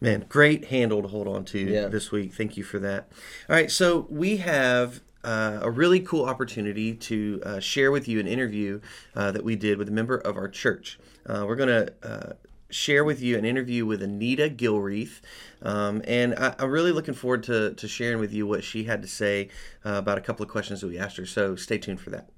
Man, 0.00 0.24
great 0.28 0.66
handle 0.66 1.02
to 1.02 1.08
hold 1.08 1.28
on 1.28 1.44
to 1.46 1.58
Yeah. 1.58 1.88
this 1.88 2.10
week. 2.10 2.32
Thank 2.32 2.56
you 2.56 2.64
for 2.64 2.78
that. 2.78 3.08
All 3.48 3.56
right, 3.56 3.70
so 3.70 4.06
we 4.08 4.38
have 4.38 5.00
uh, 5.22 5.58
a 5.60 5.70
really 5.70 6.00
cool 6.00 6.24
opportunity 6.24 6.94
to 6.94 7.42
uh, 7.44 7.60
share 7.60 7.92
with 7.92 8.08
you 8.08 8.18
an 8.18 8.26
interview 8.26 8.80
uh, 9.14 9.30
that 9.32 9.44
we 9.44 9.56
did 9.56 9.76
with 9.76 9.88
a 9.88 9.92
member 9.92 10.16
of 10.16 10.36
our 10.36 10.48
church. 10.48 10.98
Uh, 11.26 11.44
we're 11.46 11.56
going 11.56 11.68
to 11.68 11.92
uh, 12.02 12.32
share 12.70 13.04
with 13.04 13.20
you 13.20 13.36
an 13.36 13.44
interview 13.44 13.84
with 13.84 14.02
Anita 14.02 14.48
Gilreath. 14.48 15.20
Um, 15.60 16.00
and 16.06 16.34
I, 16.38 16.54
I'm 16.58 16.70
really 16.70 16.92
looking 16.92 17.12
forward 17.12 17.42
to, 17.44 17.74
to 17.74 17.86
sharing 17.88 18.18
with 18.18 18.32
you 18.32 18.46
what 18.46 18.64
she 18.64 18.84
had 18.84 19.02
to 19.02 19.08
say 19.08 19.48
uh, 19.84 19.94
about 19.94 20.16
a 20.16 20.22
couple 20.22 20.42
of 20.42 20.48
questions 20.48 20.80
that 20.80 20.86
we 20.86 20.98
asked 20.98 21.18
her. 21.18 21.26
So 21.26 21.56
stay 21.56 21.76
tuned 21.76 22.00
for 22.00 22.08
that. 22.10 22.30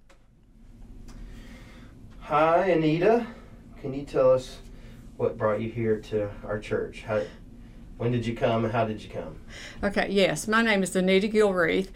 Hi, 2.18 2.70
Anita. 2.70 3.26
Can 3.80 3.94
you 3.94 4.04
tell 4.04 4.32
us 4.32 4.58
what 5.16 5.36
brought 5.36 5.60
you 5.60 5.70
here 5.70 6.00
to 6.00 6.30
our 6.44 6.58
church? 6.58 7.02
How, 7.02 7.22
when 8.02 8.10
did 8.10 8.26
you 8.26 8.34
come? 8.34 8.68
How 8.68 8.84
did 8.84 9.00
you 9.00 9.08
come? 9.08 9.36
Okay, 9.84 10.08
yes, 10.10 10.48
my 10.48 10.60
name 10.60 10.82
is 10.82 10.96
Anita 10.96 11.28
Gilreath, 11.28 11.90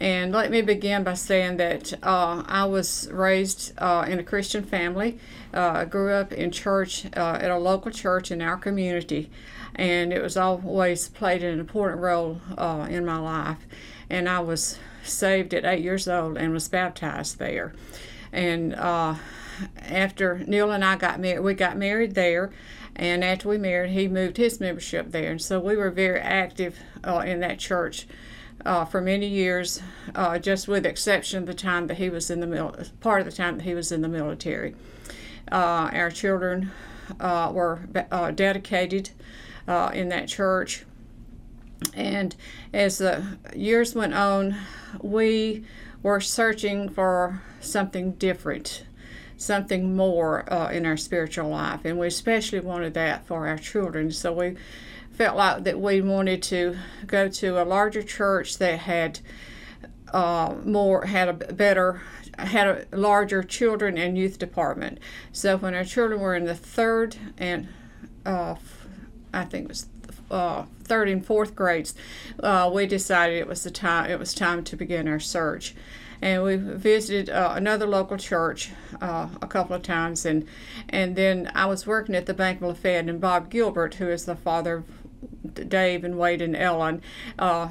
and 0.00 0.32
let 0.32 0.50
me 0.50 0.60
begin 0.60 1.04
by 1.04 1.14
saying 1.14 1.56
that 1.58 1.92
uh, 2.02 2.42
I 2.48 2.64
was 2.64 3.08
raised 3.12 3.72
uh, 3.78 4.04
in 4.08 4.18
a 4.18 4.24
Christian 4.24 4.64
family. 4.64 5.20
Uh, 5.54 5.70
I 5.76 5.84
grew 5.84 6.10
up 6.14 6.32
in 6.32 6.50
church 6.50 7.06
uh, 7.16 7.38
at 7.40 7.52
a 7.52 7.58
local 7.58 7.92
church 7.92 8.32
in 8.32 8.42
our 8.42 8.56
community, 8.56 9.30
and 9.76 10.12
it 10.12 10.20
was 10.20 10.36
always 10.36 11.08
played 11.08 11.44
an 11.44 11.60
important 11.60 12.02
role 12.02 12.40
uh, 12.58 12.88
in 12.90 13.06
my 13.06 13.18
life. 13.18 13.64
And 14.10 14.28
I 14.28 14.40
was 14.40 14.80
saved 15.04 15.54
at 15.54 15.64
eight 15.64 15.84
years 15.84 16.08
old 16.08 16.38
and 16.38 16.52
was 16.52 16.66
baptized 16.66 17.38
there. 17.38 17.72
And 18.32 18.74
uh, 18.74 19.14
after 19.78 20.38
Neil 20.40 20.72
and 20.72 20.84
I 20.84 20.96
got 20.96 21.20
married, 21.20 21.40
we 21.40 21.54
got 21.54 21.76
married 21.76 22.16
there, 22.16 22.50
and 22.96 23.24
after 23.24 23.48
we 23.48 23.58
married, 23.58 23.92
he 23.92 24.08
moved 24.08 24.36
his 24.36 24.60
membership 24.60 25.10
there, 25.12 25.30
and 25.30 25.42
so 25.42 25.58
we 25.58 25.76
were 25.76 25.90
very 25.90 26.20
active 26.20 26.78
uh, 27.04 27.18
in 27.18 27.40
that 27.40 27.58
church 27.58 28.06
uh, 28.64 28.84
for 28.84 29.00
many 29.00 29.26
years, 29.26 29.82
uh, 30.14 30.38
just 30.38 30.68
with 30.68 30.86
exception 30.86 31.40
of 31.40 31.46
the 31.46 31.54
time 31.54 31.86
that 31.86 31.98
he 31.98 32.10
was 32.10 32.30
in 32.30 32.40
the 32.40 32.46
mil- 32.46 32.76
part 33.00 33.20
of 33.20 33.26
the 33.26 33.32
time 33.32 33.58
that 33.58 33.64
he 33.64 33.74
was 33.74 33.90
in 33.90 34.02
the 34.02 34.08
military. 34.08 34.74
Uh, 35.50 35.90
our 35.92 36.10
children 36.10 36.70
uh, 37.18 37.50
were 37.52 37.80
uh, 38.10 38.30
dedicated 38.30 39.10
in 39.92 40.08
that 40.08 40.28
church. 40.28 40.84
And 41.94 42.36
as 42.72 42.98
the 42.98 43.38
years 43.54 43.94
went 43.94 44.14
on, 44.14 44.56
we 45.00 45.64
were 46.02 46.20
searching 46.20 46.88
for 46.88 47.42
something 47.60 48.12
different, 48.12 48.84
something 49.42 49.96
more 49.96 50.50
uh, 50.52 50.70
in 50.70 50.86
our 50.86 50.96
spiritual 50.96 51.48
life, 51.48 51.84
and 51.84 51.98
we 51.98 52.06
especially 52.06 52.60
wanted 52.60 52.94
that 52.94 53.26
for 53.26 53.46
our 53.48 53.58
children. 53.58 54.10
So 54.10 54.32
we 54.32 54.56
felt 55.12 55.36
like 55.36 55.64
that 55.64 55.80
we 55.80 56.00
wanted 56.00 56.42
to 56.44 56.76
go 57.06 57.28
to 57.28 57.62
a 57.62 57.64
larger 57.64 58.02
church 58.02 58.58
that 58.58 58.80
had 58.80 59.20
uh, 60.12 60.54
more 60.64 61.06
had 61.06 61.28
a 61.28 61.32
better 61.32 62.02
had 62.38 62.66
a 62.66 62.96
larger 62.96 63.42
children 63.42 63.98
and 63.98 64.16
youth 64.16 64.38
department. 64.38 64.98
So 65.32 65.56
when 65.58 65.74
our 65.74 65.84
children 65.84 66.20
were 66.20 66.34
in 66.34 66.44
the 66.44 66.54
third 66.54 67.16
and 67.36 67.68
uh, 68.24 68.54
I 69.34 69.44
think 69.44 69.64
it 69.64 69.68
was 69.68 69.86
uh, 70.30 70.64
third 70.84 71.08
and 71.08 71.24
fourth 71.24 71.54
grades, 71.54 71.94
uh, 72.42 72.70
we 72.72 72.86
decided 72.86 73.38
it 73.38 73.46
was 73.46 73.64
the 73.64 73.70
time 73.70 74.10
it 74.10 74.18
was 74.18 74.34
time 74.34 74.64
to 74.64 74.76
begin 74.76 75.08
our 75.08 75.20
search. 75.20 75.74
And 76.22 76.44
we 76.44 76.54
visited 76.54 77.28
uh, 77.30 77.54
another 77.56 77.84
local 77.84 78.16
church 78.16 78.70
uh, 79.00 79.26
a 79.42 79.46
couple 79.48 79.74
of 79.74 79.82
times, 79.82 80.24
and 80.24 80.46
and 80.88 81.16
then 81.16 81.50
I 81.52 81.66
was 81.66 81.84
working 81.84 82.14
at 82.14 82.26
the 82.26 82.32
Bank 82.32 82.62
of 82.62 82.68
Lafayette, 82.68 83.08
and 83.08 83.20
Bob 83.20 83.50
Gilbert, 83.50 83.94
who 83.94 84.08
is 84.08 84.24
the 84.24 84.36
father 84.36 84.76
of 84.76 85.68
Dave 85.68 86.04
and 86.04 86.16
Wade 86.16 86.40
and 86.40 86.54
Ellen, 86.54 87.02
uh, 87.40 87.70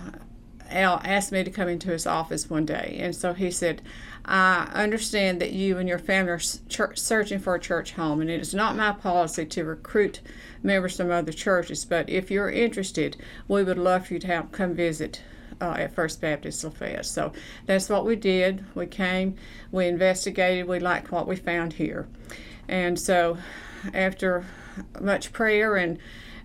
Al 0.70 1.00
asked 1.06 1.32
me 1.32 1.46
to 1.46 1.50
come 1.50 1.70
into 1.70 1.92
his 1.92 2.06
office 2.06 2.50
one 2.50 2.66
day, 2.66 2.98
and 3.00 3.16
so 3.16 3.32
he 3.34 3.52
said, 3.52 3.82
"I 4.26 4.70
understand 4.74 5.40
that 5.40 5.54
you 5.54 5.78
and 5.78 5.88
your 5.88 6.00
family 6.00 6.34
are 6.34 6.42
church, 6.68 6.98
searching 6.98 7.40
for 7.40 7.56
a 7.56 7.60
church 7.60 7.94
home, 7.94 8.20
and 8.20 8.30
it 8.30 8.42
is 8.42 8.54
not 8.54 8.76
my 8.76 8.92
policy 8.92 9.46
to 9.46 9.64
recruit 9.64 10.20
members 10.62 10.98
from 10.98 11.10
other 11.10 11.32
churches. 11.32 11.86
But 11.86 12.10
if 12.10 12.30
you're 12.30 12.52
interested, 12.52 13.16
we 13.48 13.64
would 13.64 13.80
love 13.80 14.08
for 14.08 14.16
you 14.16 14.20
to 14.20 14.28
have 14.28 14.52
come 14.52 14.74
visit." 14.74 15.22
Uh, 15.62 15.76
at 15.78 15.94
First 15.94 16.20
Baptist 16.20 16.64
Lafayette. 16.64 17.06
So 17.06 17.32
that's 17.68 17.88
what 17.88 18.04
we 18.04 18.16
did. 18.16 18.66
We 18.74 18.88
came, 18.88 19.36
we 19.72 19.86
investigated, 19.86 20.68
we 20.68 20.80
liked 20.80 21.12
what 21.12 21.28
we 21.28 21.36
found 21.36 21.74
here. 21.74 22.08
And 22.68 23.00
so 23.00 23.38
after 23.94 24.44
much 25.00 25.32
prayer 25.32 25.76
and 25.76 26.00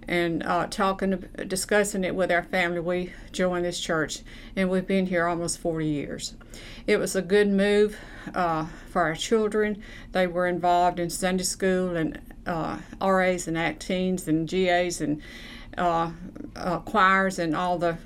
and 0.08 0.44
uh, 0.44 0.66
talking, 0.68 1.24
discussing 1.48 2.04
it 2.04 2.14
with 2.14 2.30
our 2.30 2.44
family, 2.44 2.78
we 2.78 3.12
joined 3.32 3.64
this 3.64 3.80
church, 3.80 4.20
and 4.54 4.70
we've 4.70 4.86
been 4.86 5.06
here 5.06 5.26
almost 5.26 5.58
40 5.58 5.84
years. 5.84 6.34
It 6.86 6.98
was 6.98 7.16
a 7.16 7.22
good 7.22 7.48
move 7.48 7.98
uh, 8.32 8.66
for 8.88 9.02
our 9.02 9.16
children. 9.16 9.82
They 10.12 10.28
were 10.28 10.46
involved 10.46 11.00
in 11.00 11.10
Sunday 11.10 11.42
school 11.42 11.96
and 11.96 12.20
uh, 12.46 12.78
RAs 13.00 13.48
and 13.48 13.56
Acteens 13.56 14.28
and 14.28 14.48
GAs 14.48 15.00
and 15.00 15.20
uh, 15.76 16.12
uh, 16.54 16.78
choirs 16.80 17.40
and 17.40 17.56
all 17.56 17.76
the 17.78 17.98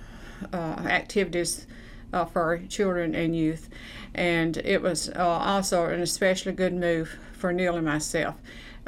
activities 0.53 1.67
uh, 2.13 2.25
for 2.25 2.59
children 2.69 3.15
and 3.15 3.37
youth. 3.37 3.69
And 4.15 4.57
it 4.59 4.83
was 4.83 5.09
uh, 5.11 5.19
also 5.19 5.87
an 5.87 6.01
especially 6.01 6.53
good 6.53 6.75
move 6.75 7.19
for 7.33 7.53
Neil 7.53 7.77
and 7.77 7.87
myself. 7.87 8.37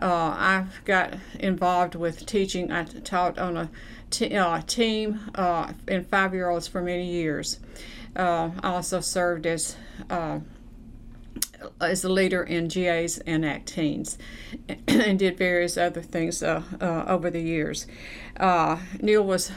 Uh, 0.00 0.06
I 0.06 0.66
got 0.84 1.14
involved 1.38 1.94
with 1.94 2.26
teaching. 2.26 2.72
I 2.72 2.84
taught 2.84 3.38
on 3.38 3.56
a 3.56 3.70
t- 4.10 4.36
uh, 4.36 4.60
team 4.62 5.20
uh, 5.34 5.72
in 5.86 6.04
five 6.04 6.34
year 6.34 6.48
olds 6.48 6.66
for 6.66 6.82
many 6.82 7.10
years. 7.10 7.60
Uh, 8.16 8.50
I 8.62 8.70
also 8.70 9.00
served 9.00 9.46
as 9.46 9.76
uh, 10.10 10.40
as 11.80 12.04
a 12.04 12.08
leader 12.08 12.42
in 12.42 12.66
GAs 12.68 13.18
and 13.18 13.44
Acteens 13.44 14.16
and 14.88 15.18
did 15.18 15.38
various 15.38 15.76
other 15.76 16.02
things 16.02 16.42
uh, 16.42 16.62
uh, 16.80 17.04
over 17.06 17.30
the 17.30 17.40
years. 17.40 17.86
Uh, 18.38 18.78
Neil 19.00 19.22
was 19.22 19.52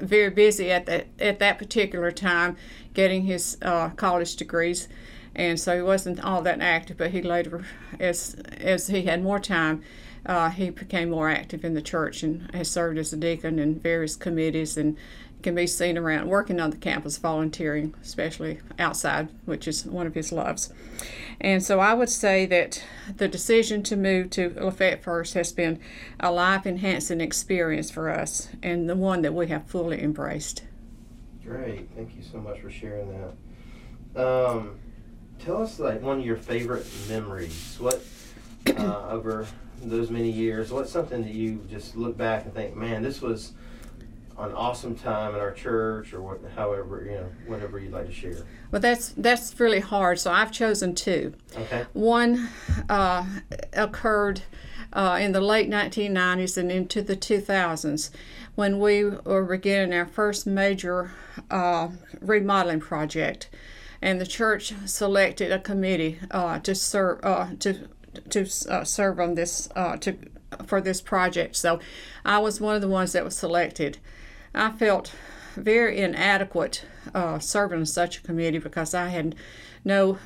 very 0.00 0.30
busy 0.30 0.70
at 0.70 0.86
that 0.86 1.06
at 1.18 1.38
that 1.38 1.58
particular 1.58 2.10
time 2.10 2.56
getting 2.94 3.22
his 3.22 3.56
uh, 3.62 3.90
college 3.90 4.36
degrees. 4.36 4.88
And 5.34 5.60
so 5.60 5.76
he 5.76 5.82
wasn't 5.82 6.22
all 6.24 6.42
that 6.42 6.60
active 6.60 6.96
but 6.96 7.12
he 7.12 7.22
later 7.22 7.64
as 7.98 8.34
as 8.58 8.88
he 8.88 9.02
had 9.02 9.22
more 9.22 9.38
time 9.38 9.82
uh, 10.26 10.50
he 10.50 10.70
became 10.70 11.10
more 11.10 11.30
active 11.30 11.64
in 11.64 11.74
the 11.74 11.82
church 11.82 12.22
and 12.22 12.50
has 12.54 12.70
served 12.70 12.98
as 12.98 13.12
a 13.12 13.16
deacon 13.16 13.58
in 13.58 13.78
various 13.78 14.16
committees 14.16 14.76
and 14.76 14.96
can 15.42 15.54
be 15.54 15.66
seen 15.66 15.98
around 15.98 16.28
working 16.28 16.60
on 16.60 16.70
the 16.70 16.76
campus 16.76 17.18
volunteering 17.18 17.94
especially 18.02 18.60
outside 18.78 19.28
which 19.44 19.66
is 19.66 19.84
one 19.84 20.06
of 20.06 20.14
his 20.14 20.32
loves 20.32 20.72
and 21.40 21.62
so 21.62 21.80
I 21.80 21.94
would 21.94 22.10
say 22.10 22.44
that 22.46 22.82
the 23.16 23.26
decision 23.26 23.82
to 23.84 23.96
move 23.96 24.30
to 24.30 24.50
Lafayette 24.50 25.02
First 25.02 25.34
has 25.34 25.52
been 25.52 25.80
a 26.18 26.30
life 26.30 26.66
enhancing 26.66 27.20
experience 27.20 27.90
for 27.90 28.10
us 28.10 28.48
and 28.62 28.88
the 28.88 28.96
one 28.96 29.22
that 29.22 29.32
we 29.32 29.48
have 29.48 29.66
fully 29.66 30.02
embraced. 30.02 30.64
Great. 31.42 31.88
Thank 31.96 32.14
you 32.14 32.22
so 32.22 32.38
much 32.38 32.60
for 32.60 32.70
sharing 32.70 33.08
that. 34.14 34.22
Um, 34.22 34.78
tell 35.38 35.62
us 35.62 35.78
like 35.78 36.02
one 36.02 36.20
of 36.20 36.26
your 36.26 36.36
favorite 36.36 36.86
memories. 37.08 37.76
What 37.80 38.02
uh, 38.76 39.08
over 39.08 39.46
those 39.82 40.10
many 40.10 40.30
years? 40.30 40.70
What's 40.70 40.92
something 40.92 41.22
that 41.22 41.32
you 41.32 41.66
just 41.70 41.96
look 41.96 42.18
back 42.18 42.44
and 42.44 42.54
think, 42.54 42.76
man, 42.76 43.02
this 43.02 43.22
was 43.22 43.52
an 44.48 44.54
awesome 44.54 44.94
time 44.94 45.34
in 45.34 45.40
our 45.40 45.52
church, 45.52 46.12
or 46.12 46.22
what? 46.22 46.40
However, 46.56 47.04
you 47.04 47.12
know, 47.12 47.26
whatever 47.46 47.78
you'd 47.78 47.92
like 47.92 48.06
to 48.06 48.12
share. 48.12 48.34
well 48.70 48.80
that's 48.80 49.10
that's 49.16 49.58
really 49.58 49.80
hard, 49.80 50.18
so 50.18 50.30
I've 50.30 50.52
chosen 50.52 50.94
two. 50.94 51.34
Okay. 51.56 51.86
One 51.92 52.48
uh, 52.88 53.26
occurred 53.72 54.42
uh, 54.92 55.18
in 55.20 55.32
the 55.32 55.40
late 55.40 55.68
1990s 55.68 56.56
and 56.56 56.70
into 56.70 57.02
the 57.02 57.16
2000s 57.16 58.10
when 58.54 58.78
we 58.78 59.04
were 59.04 59.44
beginning 59.44 59.94
our 59.94 60.06
first 60.06 60.46
major 60.46 61.12
uh, 61.50 61.88
remodeling 62.20 62.80
project, 62.80 63.48
and 64.02 64.20
the 64.20 64.26
church 64.26 64.74
selected 64.86 65.52
a 65.52 65.58
committee 65.58 66.18
uh, 66.30 66.58
to 66.60 66.74
serve 66.74 67.20
uh, 67.22 67.50
to 67.58 67.88
to 68.28 68.46
uh, 68.68 68.84
serve 68.84 69.20
on 69.20 69.34
this 69.34 69.68
uh, 69.76 69.96
to 69.98 70.16
for 70.66 70.80
this 70.80 71.00
project. 71.00 71.56
So 71.56 71.80
I 72.24 72.38
was 72.38 72.60
one 72.60 72.74
of 72.74 72.80
the 72.80 72.88
ones 72.88 73.12
that 73.12 73.24
was 73.24 73.36
selected. 73.36 73.98
I 74.54 74.70
felt 74.72 75.12
very 75.56 75.98
inadequate 75.98 76.84
uh, 77.14 77.38
serving 77.38 77.80
in 77.80 77.86
such 77.86 78.18
a 78.18 78.22
committee 78.22 78.58
because 78.58 78.94
I 78.94 79.08
had 79.08 79.34
no 79.84 80.18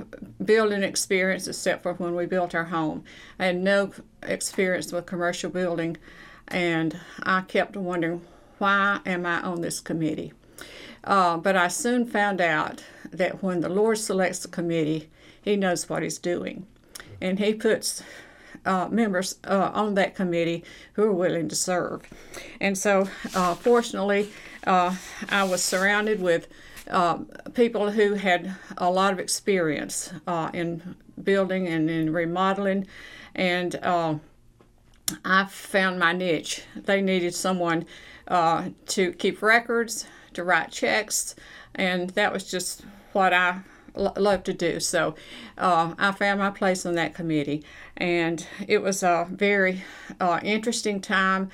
building 0.42 0.82
experience 0.82 1.46
except 1.46 1.82
for 1.82 1.94
when 1.94 2.14
we 2.14 2.26
built 2.26 2.54
our 2.54 2.64
home. 2.64 3.04
I 3.38 3.46
had 3.46 3.56
no 3.56 3.92
experience 4.22 4.92
with 4.92 5.06
commercial 5.06 5.50
building, 5.50 5.96
and 6.48 6.98
I 7.22 7.42
kept 7.42 7.76
wondering 7.76 8.22
why 8.58 9.00
am 9.04 9.26
I 9.26 9.40
on 9.42 9.60
this 9.60 9.80
committee? 9.80 10.32
Uh, 11.02 11.36
but 11.36 11.56
I 11.56 11.68
soon 11.68 12.06
found 12.06 12.40
out 12.40 12.82
that 13.10 13.42
when 13.42 13.60
the 13.60 13.68
Lord 13.68 13.98
selects 13.98 14.44
a 14.44 14.48
committee, 14.48 15.10
He 15.42 15.56
knows 15.56 15.88
what 15.88 16.02
He's 16.02 16.18
doing, 16.18 16.66
and 17.20 17.38
He 17.38 17.54
puts 17.54 18.02
uh, 18.64 18.88
members 18.88 19.38
uh, 19.44 19.70
on 19.74 19.94
that 19.94 20.14
committee 20.14 20.64
who 20.94 21.04
are 21.04 21.12
willing 21.12 21.48
to 21.48 21.56
serve. 21.56 22.02
And 22.60 22.76
so, 22.76 23.08
uh, 23.34 23.54
fortunately, 23.54 24.30
uh, 24.66 24.94
I 25.28 25.44
was 25.44 25.62
surrounded 25.62 26.20
with 26.20 26.48
uh, 26.90 27.18
people 27.54 27.90
who 27.90 28.14
had 28.14 28.54
a 28.78 28.90
lot 28.90 29.12
of 29.12 29.18
experience 29.18 30.12
uh, 30.26 30.50
in 30.52 30.96
building 31.22 31.66
and 31.66 31.88
in 31.88 32.12
remodeling, 32.12 32.86
and 33.34 33.78
I 35.24 35.44
found 35.44 35.98
my 35.98 36.12
niche. 36.12 36.62
They 36.76 37.00
needed 37.00 37.34
someone 37.34 37.84
to 38.28 39.12
keep 39.18 39.42
records, 39.42 40.06
to 40.32 40.44
write 40.44 40.70
checks, 40.70 41.34
and 41.74 42.10
that 42.10 42.32
was 42.32 42.50
just 42.50 42.84
what 43.12 43.32
I 43.32 43.60
love 43.94 44.42
to 44.44 44.52
do. 44.52 44.80
So 44.80 45.14
uh, 45.58 45.94
I 45.98 46.12
found 46.12 46.40
my 46.40 46.50
place 46.50 46.84
on 46.86 46.94
that 46.94 47.14
committee, 47.14 47.64
and 47.96 48.46
it 48.66 48.82
was 48.82 49.02
a 49.02 49.26
very 49.30 49.84
uh, 50.20 50.40
interesting 50.42 51.00
time. 51.00 51.50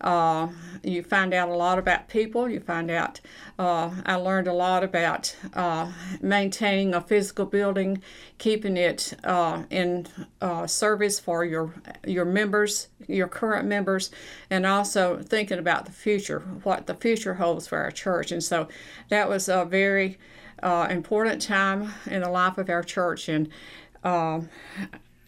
Uh, 0.00 0.48
you 0.82 1.00
find 1.00 1.32
out 1.32 1.48
a 1.48 1.54
lot 1.54 1.78
about 1.78 2.08
people. 2.08 2.48
You 2.48 2.58
find 2.58 2.90
out, 2.90 3.20
uh, 3.56 3.90
I 4.04 4.16
learned 4.16 4.48
a 4.48 4.52
lot 4.52 4.82
about 4.82 5.36
uh, 5.54 5.92
maintaining 6.20 6.92
a 6.92 7.00
physical 7.00 7.46
building, 7.46 8.02
keeping 8.38 8.76
it 8.76 9.14
uh, 9.22 9.62
in 9.70 10.08
uh, 10.40 10.66
service 10.66 11.20
for 11.20 11.44
your 11.44 11.74
your 12.04 12.24
members, 12.24 12.88
your 13.06 13.28
current 13.28 13.68
members, 13.68 14.10
and 14.50 14.66
also 14.66 15.20
thinking 15.22 15.60
about 15.60 15.86
the 15.86 15.92
future, 15.92 16.40
what 16.64 16.88
the 16.88 16.94
future 16.94 17.34
holds 17.34 17.68
for 17.68 17.78
our 17.78 17.92
church. 17.92 18.32
And 18.32 18.42
so 18.42 18.66
that 19.08 19.28
was 19.28 19.48
a 19.48 19.64
very 19.64 20.18
uh, 20.62 20.86
important 20.90 21.42
time 21.42 21.92
in 22.06 22.22
the 22.22 22.30
life 22.30 22.58
of 22.58 22.70
our 22.70 22.82
church. 22.82 23.28
And 23.28 23.48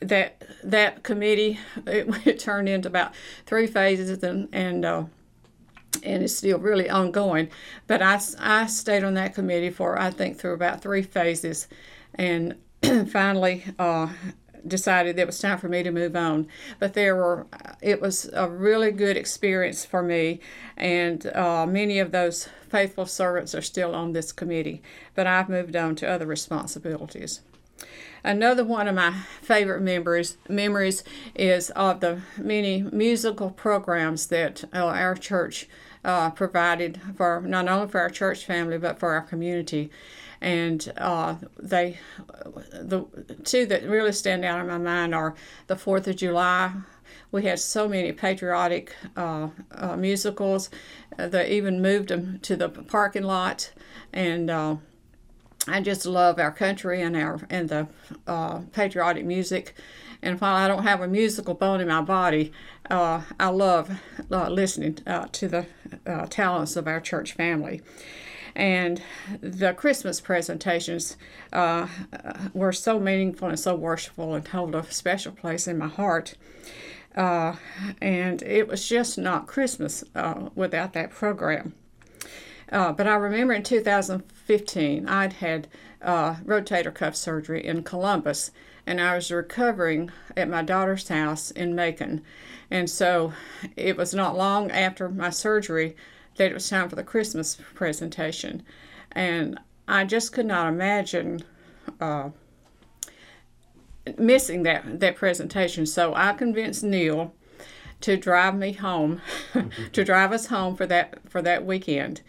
that 0.00 0.42
that 0.62 1.02
committee 1.02 1.58
it, 1.86 2.26
it, 2.26 2.38
turned 2.38 2.68
into 2.68 2.88
about 2.88 3.14
three 3.46 3.66
phases 3.66 4.22
and 4.22 4.48
and 4.52 4.84
uh, 4.84 5.04
and 6.02 6.22
it's 6.22 6.36
still 6.36 6.58
really 6.58 6.90
ongoing. 6.90 7.48
But 7.86 8.02
I, 8.02 8.20
I 8.38 8.66
stayed 8.66 9.04
on 9.04 9.14
that 9.14 9.34
committee 9.34 9.70
for 9.70 9.98
I 9.98 10.10
think 10.10 10.38
through 10.38 10.54
about 10.54 10.82
three 10.82 11.02
phases, 11.02 11.68
and 12.14 12.56
finally 13.10 13.64
uh, 13.78 14.08
decided 14.66 15.18
it 15.18 15.26
was 15.26 15.38
time 15.38 15.58
for 15.58 15.68
me 15.68 15.82
to 15.82 15.90
move 15.90 16.16
on. 16.16 16.48
But 16.78 16.94
there 16.94 17.16
were 17.16 17.46
it 17.80 18.00
was 18.00 18.30
a 18.32 18.48
really 18.48 18.90
good 18.90 19.16
experience 19.16 19.84
for 19.84 20.02
me, 20.02 20.40
and 20.76 21.26
uh, 21.26 21.66
many 21.66 21.98
of 21.98 22.12
those 22.12 22.48
faithful 22.68 23.06
servants 23.06 23.54
are 23.54 23.62
still 23.62 23.94
on 23.94 24.12
this 24.12 24.32
committee. 24.32 24.82
But 25.14 25.26
I've 25.26 25.48
moved 25.48 25.76
on 25.76 25.94
to 25.96 26.08
other 26.08 26.26
responsibilities. 26.26 27.40
Another 28.22 28.64
one 28.64 28.88
of 28.88 28.94
my 28.94 29.12
favorite 29.42 29.82
memories 29.82 30.38
memories 30.48 31.04
is 31.34 31.70
of 31.70 32.00
the 32.00 32.22
many 32.38 32.82
musical 32.82 33.50
programs 33.50 34.28
that 34.28 34.64
uh, 34.72 34.86
our 34.86 35.14
church 35.14 35.68
uh, 36.04 36.30
provided 36.30 37.00
for 37.16 37.42
not 37.42 37.68
only 37.68 37.88
for 37.88 38.00
our 38.00 38.10
church 38.10 38.44
family 38.46 38.78
but 38.78 38.98
for 38.98 39.12
our 39.12 39.22
community. 39.22 39.90
And 40.44 40.92
uh, 40.98 41.36
they, 41.58 41.98
the 42.70 43.06
two 43.44 43.64
that 43.66 43.82
really 43.84 44.12
stand 44.12 44.44
out 44.44 44.60
in 44.60 44.66
my 44.66 44.78
mind 44.78 45.14
are 45.14 45.34
the 45.68 45.76
Fourth 45.76 46.06
of 46.06 46.16
July 46.16 46.72
we 47.34 47.42
had 47.42 47.58
so 47.58 47.88
many 47.88 48.12
patriotic 48.12 48.94
uh, 49.16 49.48
uh, 49.72 49.96
musicals. 49.96 50.70
They 51.16 51.50
even 51.50 51.82
moved 51.82 52.10
them 52.10 52.38
to 52.42 52.54
the 52.54 52.68
parking 52.68 53.24
lot, 53.24 53.72
and 54.12 54.48
uh, 54.48 54.76
I 55.66 55.80
just 55.80 56.06
love 56.06 56.38
our 56.38 56.52
country 56.52 57.02
and 57.02 57.16
our 57.16 57.40
and 57.50 57.68
the 57.68 57.88
uh, 58.28 58.60
patriotic 58.72 59.24
music. 59.24 59.74
And 60.22 60.40
while 60.40 60.54
I 60.54 60.68
don't 60.68 60.84
have 60.84 61.00
a 61.00 61.08
musical 61.08 61.54
bone 61.54 61.80
in 61.80 61.88
my 61.88 62.02
body, 62.02 62.52
uh, 62.88 63.22
I 63.40 63.48
love 63.48 63.90
listening 64.30 64.94
to 64.94 65.48
the 65.48 65.66
talents 66.30 66.76
of 66.76 66.86
our 66.86 67.00
church 67.00 67.32
family. 67.32 67.82
And 68.54 69.02
the 69.40 69.74
Christmas 69.74 70.20
presentations 70.20 71.16
uh, 71.52 71.88
were 72.52 72.72
so 72.72 73.00
meaningful 73.00 73.48
and 73.48 73.58
so 73.58 73.74
worshipful 73.74 74.34
and 74.34 74.46
hold 74.46 74.74
a 74.74 74.90
special 74.92 75.32
place 75.32 75.66
in 75.66 75.78
my 75.78 75.88
heart. 75.88 76.34
and 77.16 78.42
it 78.42 78.68
was 78.68 78.88
just 78.88 79.18
not 79.18 79.46
Christmas 79.46 80.04
without 80.54 80.92
that 80.92 81.10
program. 81.10 81.74
Uh, 82.70 82.92
but 82.92 83.06
I 83.06 83.14
remember 83.14 83.52
in 83.52 83.62
2015, 83.62 85.08
I'd 85.08 85.34
had 85.34 85.68
uh, 86.02 86.34
rotator 86.44 86.92
cuff 86.92 87.16
surgery 87.16 87.64
in 87.64 87.82
Columbus, 87.82 88.50
and 88.86 89.00
I 89.00 89.14
was 89.14 89.30
recovering 89.30 90.10
at 90.36 90.48
my 90.48 90.62
daughter's 90.62 91.08
house 91.08 91.50
in 91.50 91.74
Macon. 91.74 92.22
And 92.70 92.88
so 92.90 93.32
it 93.76 93.96
was 93.96 94.14
not 94.14 94.36
long 94.36 94.70
after 94.70 95.08
my 95.08 95.30
surgery 95.30 95.96
that 96.36 96.50
it 96.50 96.54
was 96.54 96.68
time 96.68 96.88
for 96.88 96.96
the 96.96 97.04
Christmas 97.04 97.58
presentation. 97.74 98.62
And 99.12 99.58
I 99.86 100.04
just 100.04 100.32
could 100.32 100.46
not 100.46 100.68
imagine 100.68 101.44
uh, 102.00 102.30
missing 104.18 104.62
that, 104.64 105.00
that 105.00 105.16
presentation. 105.16 105.86
So 105.86 106.14
I 106.14 106.32
convinced 106.32 106.82
Neil 106.82 107.34
to 108.00 108.16
drive 108.16 108.54
me 108.54 108.72
home, 108.72 109.20
to 109.92 110.04
drive 110.04 110.32
us 110.32 110.46
home 110.46 110.76
for 110.76 110.86
that 110.86 111.18
for 111.28 111.40
that 111.42 111.64
weekend. 111.64 112.20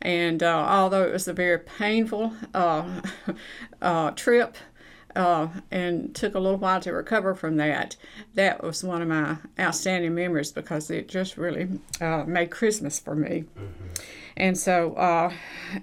And 0.00 0.42
uh, 0.42 0.66
although 0.68 1.04
it 1.04 1.12
was 1.12 1.28
a 1.28 1.32
very 1.32 1.58
painful 1.58 2.34
uh, 2.52 3.00
uh, 3.82 4.10
trip 4.10 4.56
uh, 5.16 5.48
and 5.70 6.14
took 6.14 6.34
a 6.34 6.38
little 6.38 6.58
while 6.58 6.80
to 6.80 6.92
recover 6.92 7.34
from 7.34 7.56
that, 7.56 7.96
that 8.34 8.62
was 8.62 8.82
one 8.82 9.02
of 9.02 9.08
my 9.08 9.36
outstanding 9.58 10.14
memories 10.14 10.52
because 10.52 10.90
it 10.90 11.08
just 11.08 11.36
really 11.36 11.68
uh, 12.00 12.24
made 12.26 12.50
Christmas 12.50 12.98
for 12.98 13.14
me. 13.14 13.44
Mm-hmm. 13.56 13.86
And 14.36 14.58
so 14.58 14.94
uh, 14.94 15.32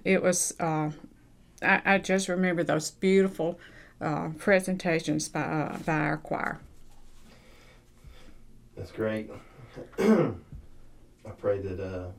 it 0.04 0.22
was, 0.24 0.56
I, 0.60 0.92
I, 1.62 1.98
just 2.00 2.28
remember 2.30 2.64
those 2.64 2.90
beautiful 2.92 3.60
presentations 4.38 5.30
by, 5.30 5.78
by 5.86 6.00
our 6.00 6.18
choir. 6.18 6.60
That's 8.76 8.92
great. 8.92 9.30
I 10.00 11.32
pray 11.38 11.60
that 11.60 12.14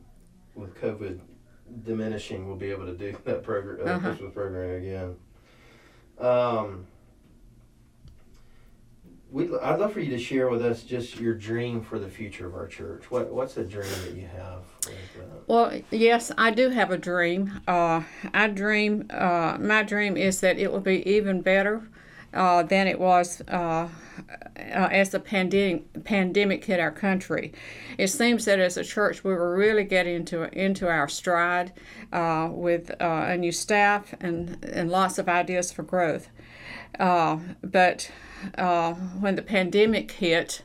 with 0.54 0.80
COVID 0.80 1.20
diminishing, 1.84 2.46
we'll 2.46 2.56
be 2.56 2.70
able 2.70 2.86
to 2.86 2.96
do 2.96 3.16
that 3.24 3.42
program, 3.42 3.86
uh, 3.86 3.90
uh-huh. 3.90 4.08
Christmas 4.10 4.34
program 4.34 4.82
again. 4.82 5.16
Um, 6.18 6.86
we 9.30 9.48
I'd 9.58 9.78
love 9.78 9.92
for 9.92 10.00
you 10.00 10.10
to 10.10 10.18
share 10.18 10.48
with 10.48 10.64
us 10.64 10.82
just 10.82 11.18
your 11.18 11.34
dream 11.34 11.82
for 11.82 11.98
the 11.98 12.08
future 12.08 12.46
of 12.46 12.54
our 12.54 12.66
church. 12.66 13.10
What 13.10 13.32
what's 13.32 13.54
the 13.54 13.64
dream 13.64 13.90
that 14.04 14.14
you 14.14 14.26
have? 14.26 14.62
Well, 15.46 15.80
yes, 15.90 16.32
I 16.36 16.50
do 16.50 16.70
have 16.70 16.90
a 16.90 16.98
dream. 16.98 17.60
Uh, 17.66 18.02
I 18.34 18.48
dream. 18.48 19.06
Uh, 19.10 19.56
my 19.60 19.82
dream 19.82 20.16
is 20.16 20.40
that 20.40 20.58
it 20.58 20.72
will 20.72 20.80
be 20.80 21.08
even 21.08 21.42
better 21.42 21.82
uh, 22.32 22.62
than 22.62 22.86
it 22.86 22.98
was 22.98 23.40
uh, 23.48 23.52
uh, 23.52 23.88
as 24.56 25.10
the 25.10 25.20
pandemic 25.20 26.04
pandemic 26.04 26.64
hit 26.64 26.80
our 26.80 26.90
country. 26.90 27.52
It 27.98 28.08
seems 28.08 28.44
that 28.44 28.58
as 28.58 28.76
a 28.76 28.84
church 28.84 29.24
we 29.24 29.32
were 29.32 29.56
really 29.56 29.84
getting 29.84 30.16
into 30.16 30.42
into 30.58 30.88
our 30.88 31.08
stride 31.08 31.72
uh, 32.12 32.48
with 32.50 32.90
uh, 33.00 33.24
a 33.28 33.36
new 33.36 33.52
staff 33.52 34.14
and 34.20 34.62
and 34.64 34.90
lots 34.90 35.18
of 35.18 35.28
ideas 35.28 35.72
for 35.72 35.82
growth. 35.82 36.28
Uh, 36.98 37.38
but 37.62 38.10
when 39.20 39.36
the 39.36 39.42
pandemic 39.42 40.10
hit, 40.12 40.62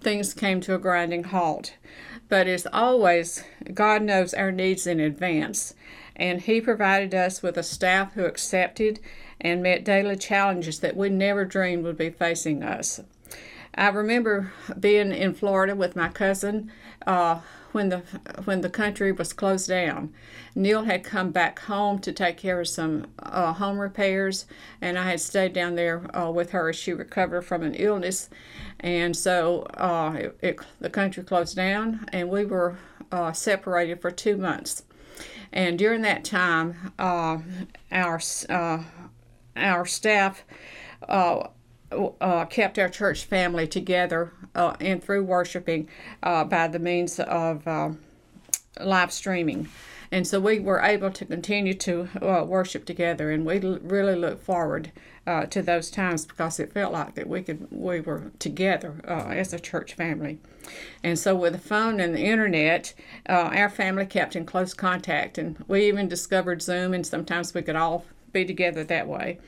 things 0.00 0.34
came 0.34 0.60
to 0.60 0.74
a 0.74 0.78
grinding 0.78 1.24
halt. 1.24 1.74
But 2.28 2.46
as 2.46 2.66
always, 2.72 3.42
God 3.72 4.02
knows 4.02 4.34
our 4.34 4.52
needs 4.52 4.86
in 4.86 5.00
advance, 5.00 5.74
and 6.14 6.42
He 6.42 6.60
provided 6.60 7.14
us 7.14 7.42
with 7.42 7.56
a 7.56 7.62
staff 7.62 8.12
who 8.12 8.24
accepted 8.24 9.00
and 9.40 9.62
met 9.62 9.84
daily 9.84 10.16
challenges 10.16 10.80
that 10.80 10.96
we 10.96 11.08
never 11.08 11.44
dreamed 11.44 11.84
would 11.84 11.96
be 11.96 12.10
facing 12.10 12.62
us. 12.62 13.00
I 13.74 13.88
remember 13.88 14.52
being 14.78 15.12
in 15.12 15.34
Florida 15.34 15.76
with 15.76 15.94
my 15.94 16.08
cousin 16.08 16.72
uh, 17.06 17.40
when 17.72 17.88
the 17.88 17.98
when 18.44 18.60
the 18.60 18.70
country 18.70 19.12
was 19.12 19.32
closed 19.32 19.68
down. 19.68 20.12
Neil 20.54 20.84
had 20.84 21.04
come 21.04 21.30
back 21.30 21.58
home 21.60 21.98
to 22.00 22.12
take 22.12 22.36
care 22.36 22.60
of 22.60 22.68
some 22.68 23.06
uh, 23.18 23.52
home 23.52 23.78
repairs, 23.78 24.46
and 24.80 24.98
I 24.98 25.10
had 25.10 25.20
stayed 25.20 25.52
down 25.52 25.74
there 25.74 26.04
uh, 26.16 26.30
with 26.30 26.50
her 26.50 26.70
as 26.70 26.76
she 26.76 26.92
recovered 26.92 27.42
from 27.42 27.62
an 27.62 27.74
illness. 27.74 28.28
And 28.80 29.16
so 29.16 29.62
uh, 29.74 30.14
it, 30.16 30.38
it, 30.40 30.58
the 30.80 30.90
country 30.90 31.22
closed 31.22 31.56
down, 31.56 32.06
and 32.12 32.28
we 32.28 32.44
were 32.44 32.78
uh, 33.12 33.32
separated 33.32 34.00
for 34.00 34.10
two 34.10 34.36
months. 34.36 34.84
And 35.52 35.78
during 35.78 36.02
that 36.02 36.24
time, 36.24 36.92
uh, 36.98 37.38
our 37.90 38.20
uh, 38.48 38.82
our 39.56 39.86
staff 39.86 40.44
uh, 41.90 42.06
uh, 42.20 42.44
kept 42.46 42.78
our 42.78 42.88
church 42.88 43.24
family 43.24 43.66
together 43.66 44.32
uh, 44.54 44.74
and 44.80 45.02
through 45.02 45.24
worshiping 45.24 45.88
uh, 46.22 46.44
by 46.44 46.68
the 46.68 46.78
means 46.78 47.18
of 47.20 47.66
uh, 47.66 47.90
live 48.80 49.12
streaming. 49.12 49.68
And 50.10 50.26
so 50.26 50.40
we 50.40 50.58
were 50.58 50.80
able 50.80 51.10
to 51.10 51.24
continue 51.26 51.74
to 51.74 52.08
uh, 52.22 52.44
worship 52.44 52.86
together, 52.86 53.30
and 53.30 53.44
we 53.44 53.60
l- 53.60 53.78
really 53.82 54.16
look 54.16 54.40
forward 54.40 54.90
uh, 55.26 55.44
to 55.46 55.60
those 55.60 55.90
times 55.90 56.24
because 56.24 56.58
it 56.58 56.72
felt 56.72 56.94
like 56.94 57.14
that 57.14 57.28
we 57.28 57.42
could 57.42 57.68
we 57.70 58.00
were 58.00 58.32
together 58.38 59.02
as 59.04 59.52
a 59.52 59.58
church 59.58 59.92
family. 59.92 60.38
And 61.04 61.18
so 61.18 61.34
with 61.34 61.52
the 61.52 61.58
phone 61.58 62.00
and 62.00 62.14
the 62.14 62.24
internet, 62.24 62.94
our 63.26 63.68
family 63.68 64.06
kept 64.06 64.34
in 64.34 64.46
close 64.46 64.72
contact, 64.72 65.36
and 65.36 65.62
we 65.68 65.86
even 65.86 66.08
discovered 66.08 66.62
Zoom, 66.62 66.94
and 66.94 67.06
sometimes 67.06 67.52
we 67.52 67.60
could 67.60 67.76
all 67.76 68.06
be 68.32 68.44
together 68.44 68.84
that 68.84 69.08
way. 69.08 69.38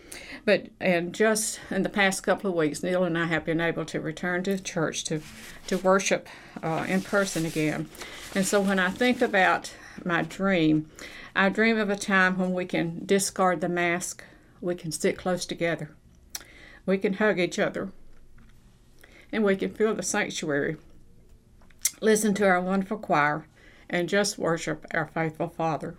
But 0.44 0.68
and 0.80 1.14
just 1.14 1.60
in 1.70 1.82
the 1.82 1.88
past 1.88 2.22
couple 2.22 2.50
of 2.50 2.56
weeks, 2.56 2.82
Neil 2.82 3.04
and 3.04 3.18
I 3.18 3.26
have 3.26 3.44
been 3.44 3.60
able 3.60 3.84
to 3.86 4.00
return 4.00 4.42
to 4.44 4.58
church 4.58 5.04
to 5.04 5.20
to 5.66 5.78
worship 5.78 6.28
uh, 6.62 6.86
in 6.88 7.02
person 7.02 7.46
again. 7.46 7.88
And 8.34 8.46
so 8.46 8.60
when 8.60 8.78
I 8.78 8.90
think 8.90 9.20
about 9.20 9.72
my 10.04 10.22
dream, 10.22 10.90
I 11.34 11.48
dream 11.48 11.78
of 11.78 11.90
a 11.90 11.96
time 11.96 12.38
when 12.38 12.52
we 12.52 12.64
can 12.64 13.02
discard 13.04 13.60
the 13.60 13.68
mask, 13.68 14.24
we 14.60 14.74
can 14.74 14.92
sit 14.92 15.16
close 15.16 15.44
together, 15.44 15.90
we 16.86 16.98
can 16.98 17.14
hug 17.14 17.38
each 17.38 17.58
other, 17.58 17.90
and 19.32 19.44
we 19.44 19.56
can 19.56 19.74
fill 19.74 19.94
the 19.94 20.02
sanctuary, 20.02 20.76
listen 22.00 22.34
to 22.34 22.46
our 22.46 22.60
wonderful 22.60 22.98
choir, 22.98 23.46
and 23.88 24.08
just 24.08 24.38
worship 24.38 24.86
our 24.92 25.06
faithful 25.06 25.48
Father. 25.48 25.96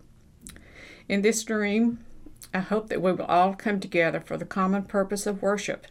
In 1.08 1.22
this 1.22 1.44
dream, 1.44 2.00
I 2.54 2.60
hope 2.60 2.90
that 2.90 3.02
we 3.02 3.14
will 3.14 3.26
all 3.26 3.54
come 3.54 3.80
together 3.80 4.20
for 4.20 4.38
the 4.38 4.46
common 4.46 4.84
purpose 4.84 5.26
of 5.26 5.42
worship 5.42 5.88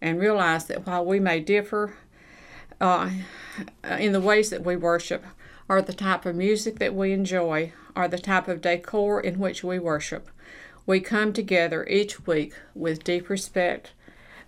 and 0.00 0.20
realize 0.20 0.66
that 0.66 0.86
while 0.86 1.04
we 1.04 1.20
may 1.20 1.40
differ 1.40 1.94
uh, 2.80 3.10
in 3.98 4.12
the 4.12 4.20
ways 4.20 4.50
that 4.50 4.64
we 4.64 4.76
worship, 4.76 5.24
or 5.68 5.80
the 5.80 5.92
type 5.92 6.26
of 6.26 6.34
music 6.34 6.78
that 6.80 6.94
we 6.94 7.12
enjoy, 7.12 7.72
or 7.94 8.08
the 8.08 8.18
type 8.18 8.48
of 8.48 8.60
decor 8.60 9.20
in 9.20 9.38
which 9.38 9.62
we 9.62 9.78
worship, 9.78 10.28
we 10.84 11.00
come 11.00 11.32
together 11.32 11.86
each 11.88 12.26
week 12.26 12.52
with 12.74 13.04
deep 13.04 13.28
respect 13.28 13.92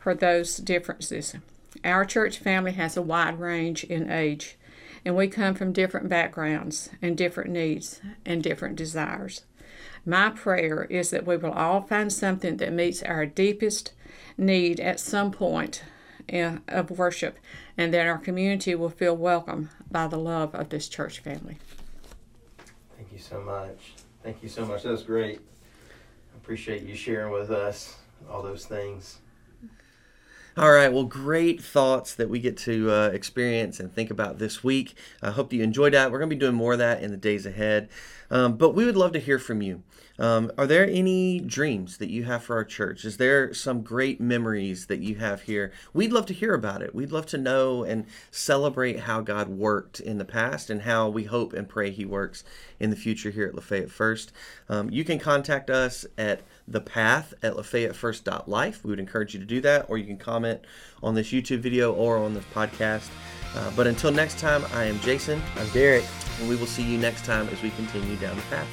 for 0.01 0.15
those 0.15 0.57
differences. 0.57 1.37
Our 1.85 2.05
church 2.05 2.39
family 2.39 2.73
has 2.73 2.97
a 2.97 3.03
wide 3.03 3.39
range 3.39 3.85
in 3.85 4.11
age, 4.11 4.57
and 5.05 5.17
we 5.17 5.29
come 5.29 5.55
from 5.55 5.73
different 5.73 6.09
backgrounds 6.09 6.91
and 7.01 7.17
different 7.17 7.51
needs 7.51 8.01
and 8.27 8.43
different 8.43 8.77
desires. 8.77 9.43
My 10.07 10.31
prayer 10.31 10.85
is 10.85 11.11
that 11.11 11.27
we 11.27 11.37
will 11.37 11.53
all 11.53 11.81
find 11.81 12.13
something 12.13 12.59
that 12.59 12.73
meets 12.73 13.03
our 13.03 13.25
deepest 13.25 13.93
need 14.37 14.81
at 14.81 15.01
some 15.01 15.31
point 15.31 15.83
of 16.69 16.91
worship 16.91 17.39
and 17.77 17.93
that 17.93 18.07
our 18.07 18.19
community 18.19 18.75
will 18.75 18.91
feel 18.91 19.17
welcome 19.17 19.71
by 19.91 20.07
the 20.07 20.19
love 20.19 20.55
of 20.55 20.69
this 20.69 20.89
church 20.89 21.21
family. 21.21 21.59
Thank 22.97 23.13
you 23.13 23.19
so 23.19 23.41
much. 23.41 23.95
Thank 24.23 24.43
you 24.43 24.49
so 24.49 24.65
much. 24.65 24.83
That 24.83 24.93
was 24.93 25.03
great. 25.03 25.39
I 25.39 26.37
appreciate 26.37 26.83
you 26.83 26.95
sharing 26.95 27.33
with 27.33 27.51
us 27.51 27.97
all 28.31 28.43
those 28.43 28.67
things. 28.67 29.19
All 30.57 30.71
right. 30.71 30.93
Well, 30.93 31.03
great 31.03 31.61
thoughts 31.61 32.15
that 32.15 32.31
we 32.31 32.39
get 32.39 32.57
to 32.59 32.89
uh, 32.89 33.09
experience 33.09 33.81
and 33.81 33.93
think 33.93 34.09
about 34.09 34.39
this 34.39 34.63
week. 34.63 34.97
I 35.21 35.33
hope 35.33 35.51
that 35.51 35.57
you 35.57 35.65
enjoyed 35.65 35.95
that. 35.95 36.13
We're 36.13 36.19
going 36.19 36.31
to 36.31 36.37
be 36.37 36.39
doing 36.39 36.55
more 36.55 36.75
of 36.75 36.79
that 36.79 37.03
in 37.03 37.11
the 37.11 37.17
days 37.17 37.45
ahead. 37.45 37.89
Um, 38.31 38.57
but 38.57 38.71
we 38.71 38.85
would 38.85 38.97
love 38.97 39.11
to 39.13 39.19
hear 39.19 39.41
from 39.41 39.63
you. 39.63 39.83
Um, 40.17 40.53
are 40.57 40.67
there 40.67 40.89
any 40.89 41.41
dreams 41.41 41.97
that 41.97 42.09
you 42.09 42.23
have 42.23 42.45
for 42.45 42.55
our 42.55 42.65
church? 42.65 43.05
Is 43.05 43.17
there 43.17 43.53
some 43.53 43.83
great 43.83 44.21
memories 44.21 44.87
that 44.87 45.01
you 45.01 45.17
have 45.17 45.43
here? 45.43 45.73
We'd 45.93 46.13
love 46.13 46.27
to 46.27 46.35
hear 46.35 46.55
about 46.55 46.83
it. 46.83 46.95
We'd 46.95 47.11
love 47.11 47.27
to 47.27 47.39
know 47.39 47.83
and 47.83 48.07
celebrate 48.31 49.01
how 49.01 49.23
God 49.23 49.49
worked 49.49 49.99
in 49.99 50.19
the 50.19 50.25
past 50.25 50.71
and 50.71 50.83
how 50.83 51.09
we 51.09 51.25
hope 51.25 51.53
and 51.53 51.69
pray 51.69 51.91
He 51.91 52.05
works 52.05 52.45
in 52.79 52.91
the 52.91 52.97
future 52.97 53.31
here 53.31 53.49
at 53.49 53.57
Lafayette 53.57 53.91
First. 53.91 54.33
Um, 54.69 54.89
you 54.89 55.03
can 55.03 55.19
contact 55.19 55.69
us 55.69 56.07
at 56.17 56.43
the 56.67 56.81
path 56.81 57.35
at 57.43 57.55
lafayettefirst.life. 57.55 58.85
We 58.85 58.91
would 58.91 59.01
encourage 59.01 59.35
you 59.35 59.41
to 59.41 59.47
do 59.47 59.61
that, 59.63 59.87
or 59.89 59.99
you 59.99 60.07
can 60.07 60.17
comment 60.17 60.61
on 61.03 61.15
this 61.15 61.29
YouTube 61.29 61.59
video 61.59 61.93
or 61.93 62.17
on 62.19 62.35
this 62.35 62.45
podcast. 62.55 63.09
Uh, 63.55 63.71
but 63.77 63.87
until 63.87 64.11
next 64.11 64.39
time, 64.39 64.65
I 64.73 64.85
am 64.85 64.99
Jason. 65.01 65.41
I'm 65.57 65.69
Derek. 65.71 66.05
And 66.41 66.49
we 66.49 66.57
will 66.57 66.67
see 66.67 66.83
you 66.83 66.99
next 66.99 67.25
time 67.25 67.49
as 67.49 67.63
we 67.63 67.71
continue 67.71 68.17
down 68.17 68.37
the 68.37 68.43
path. 68.43 68.69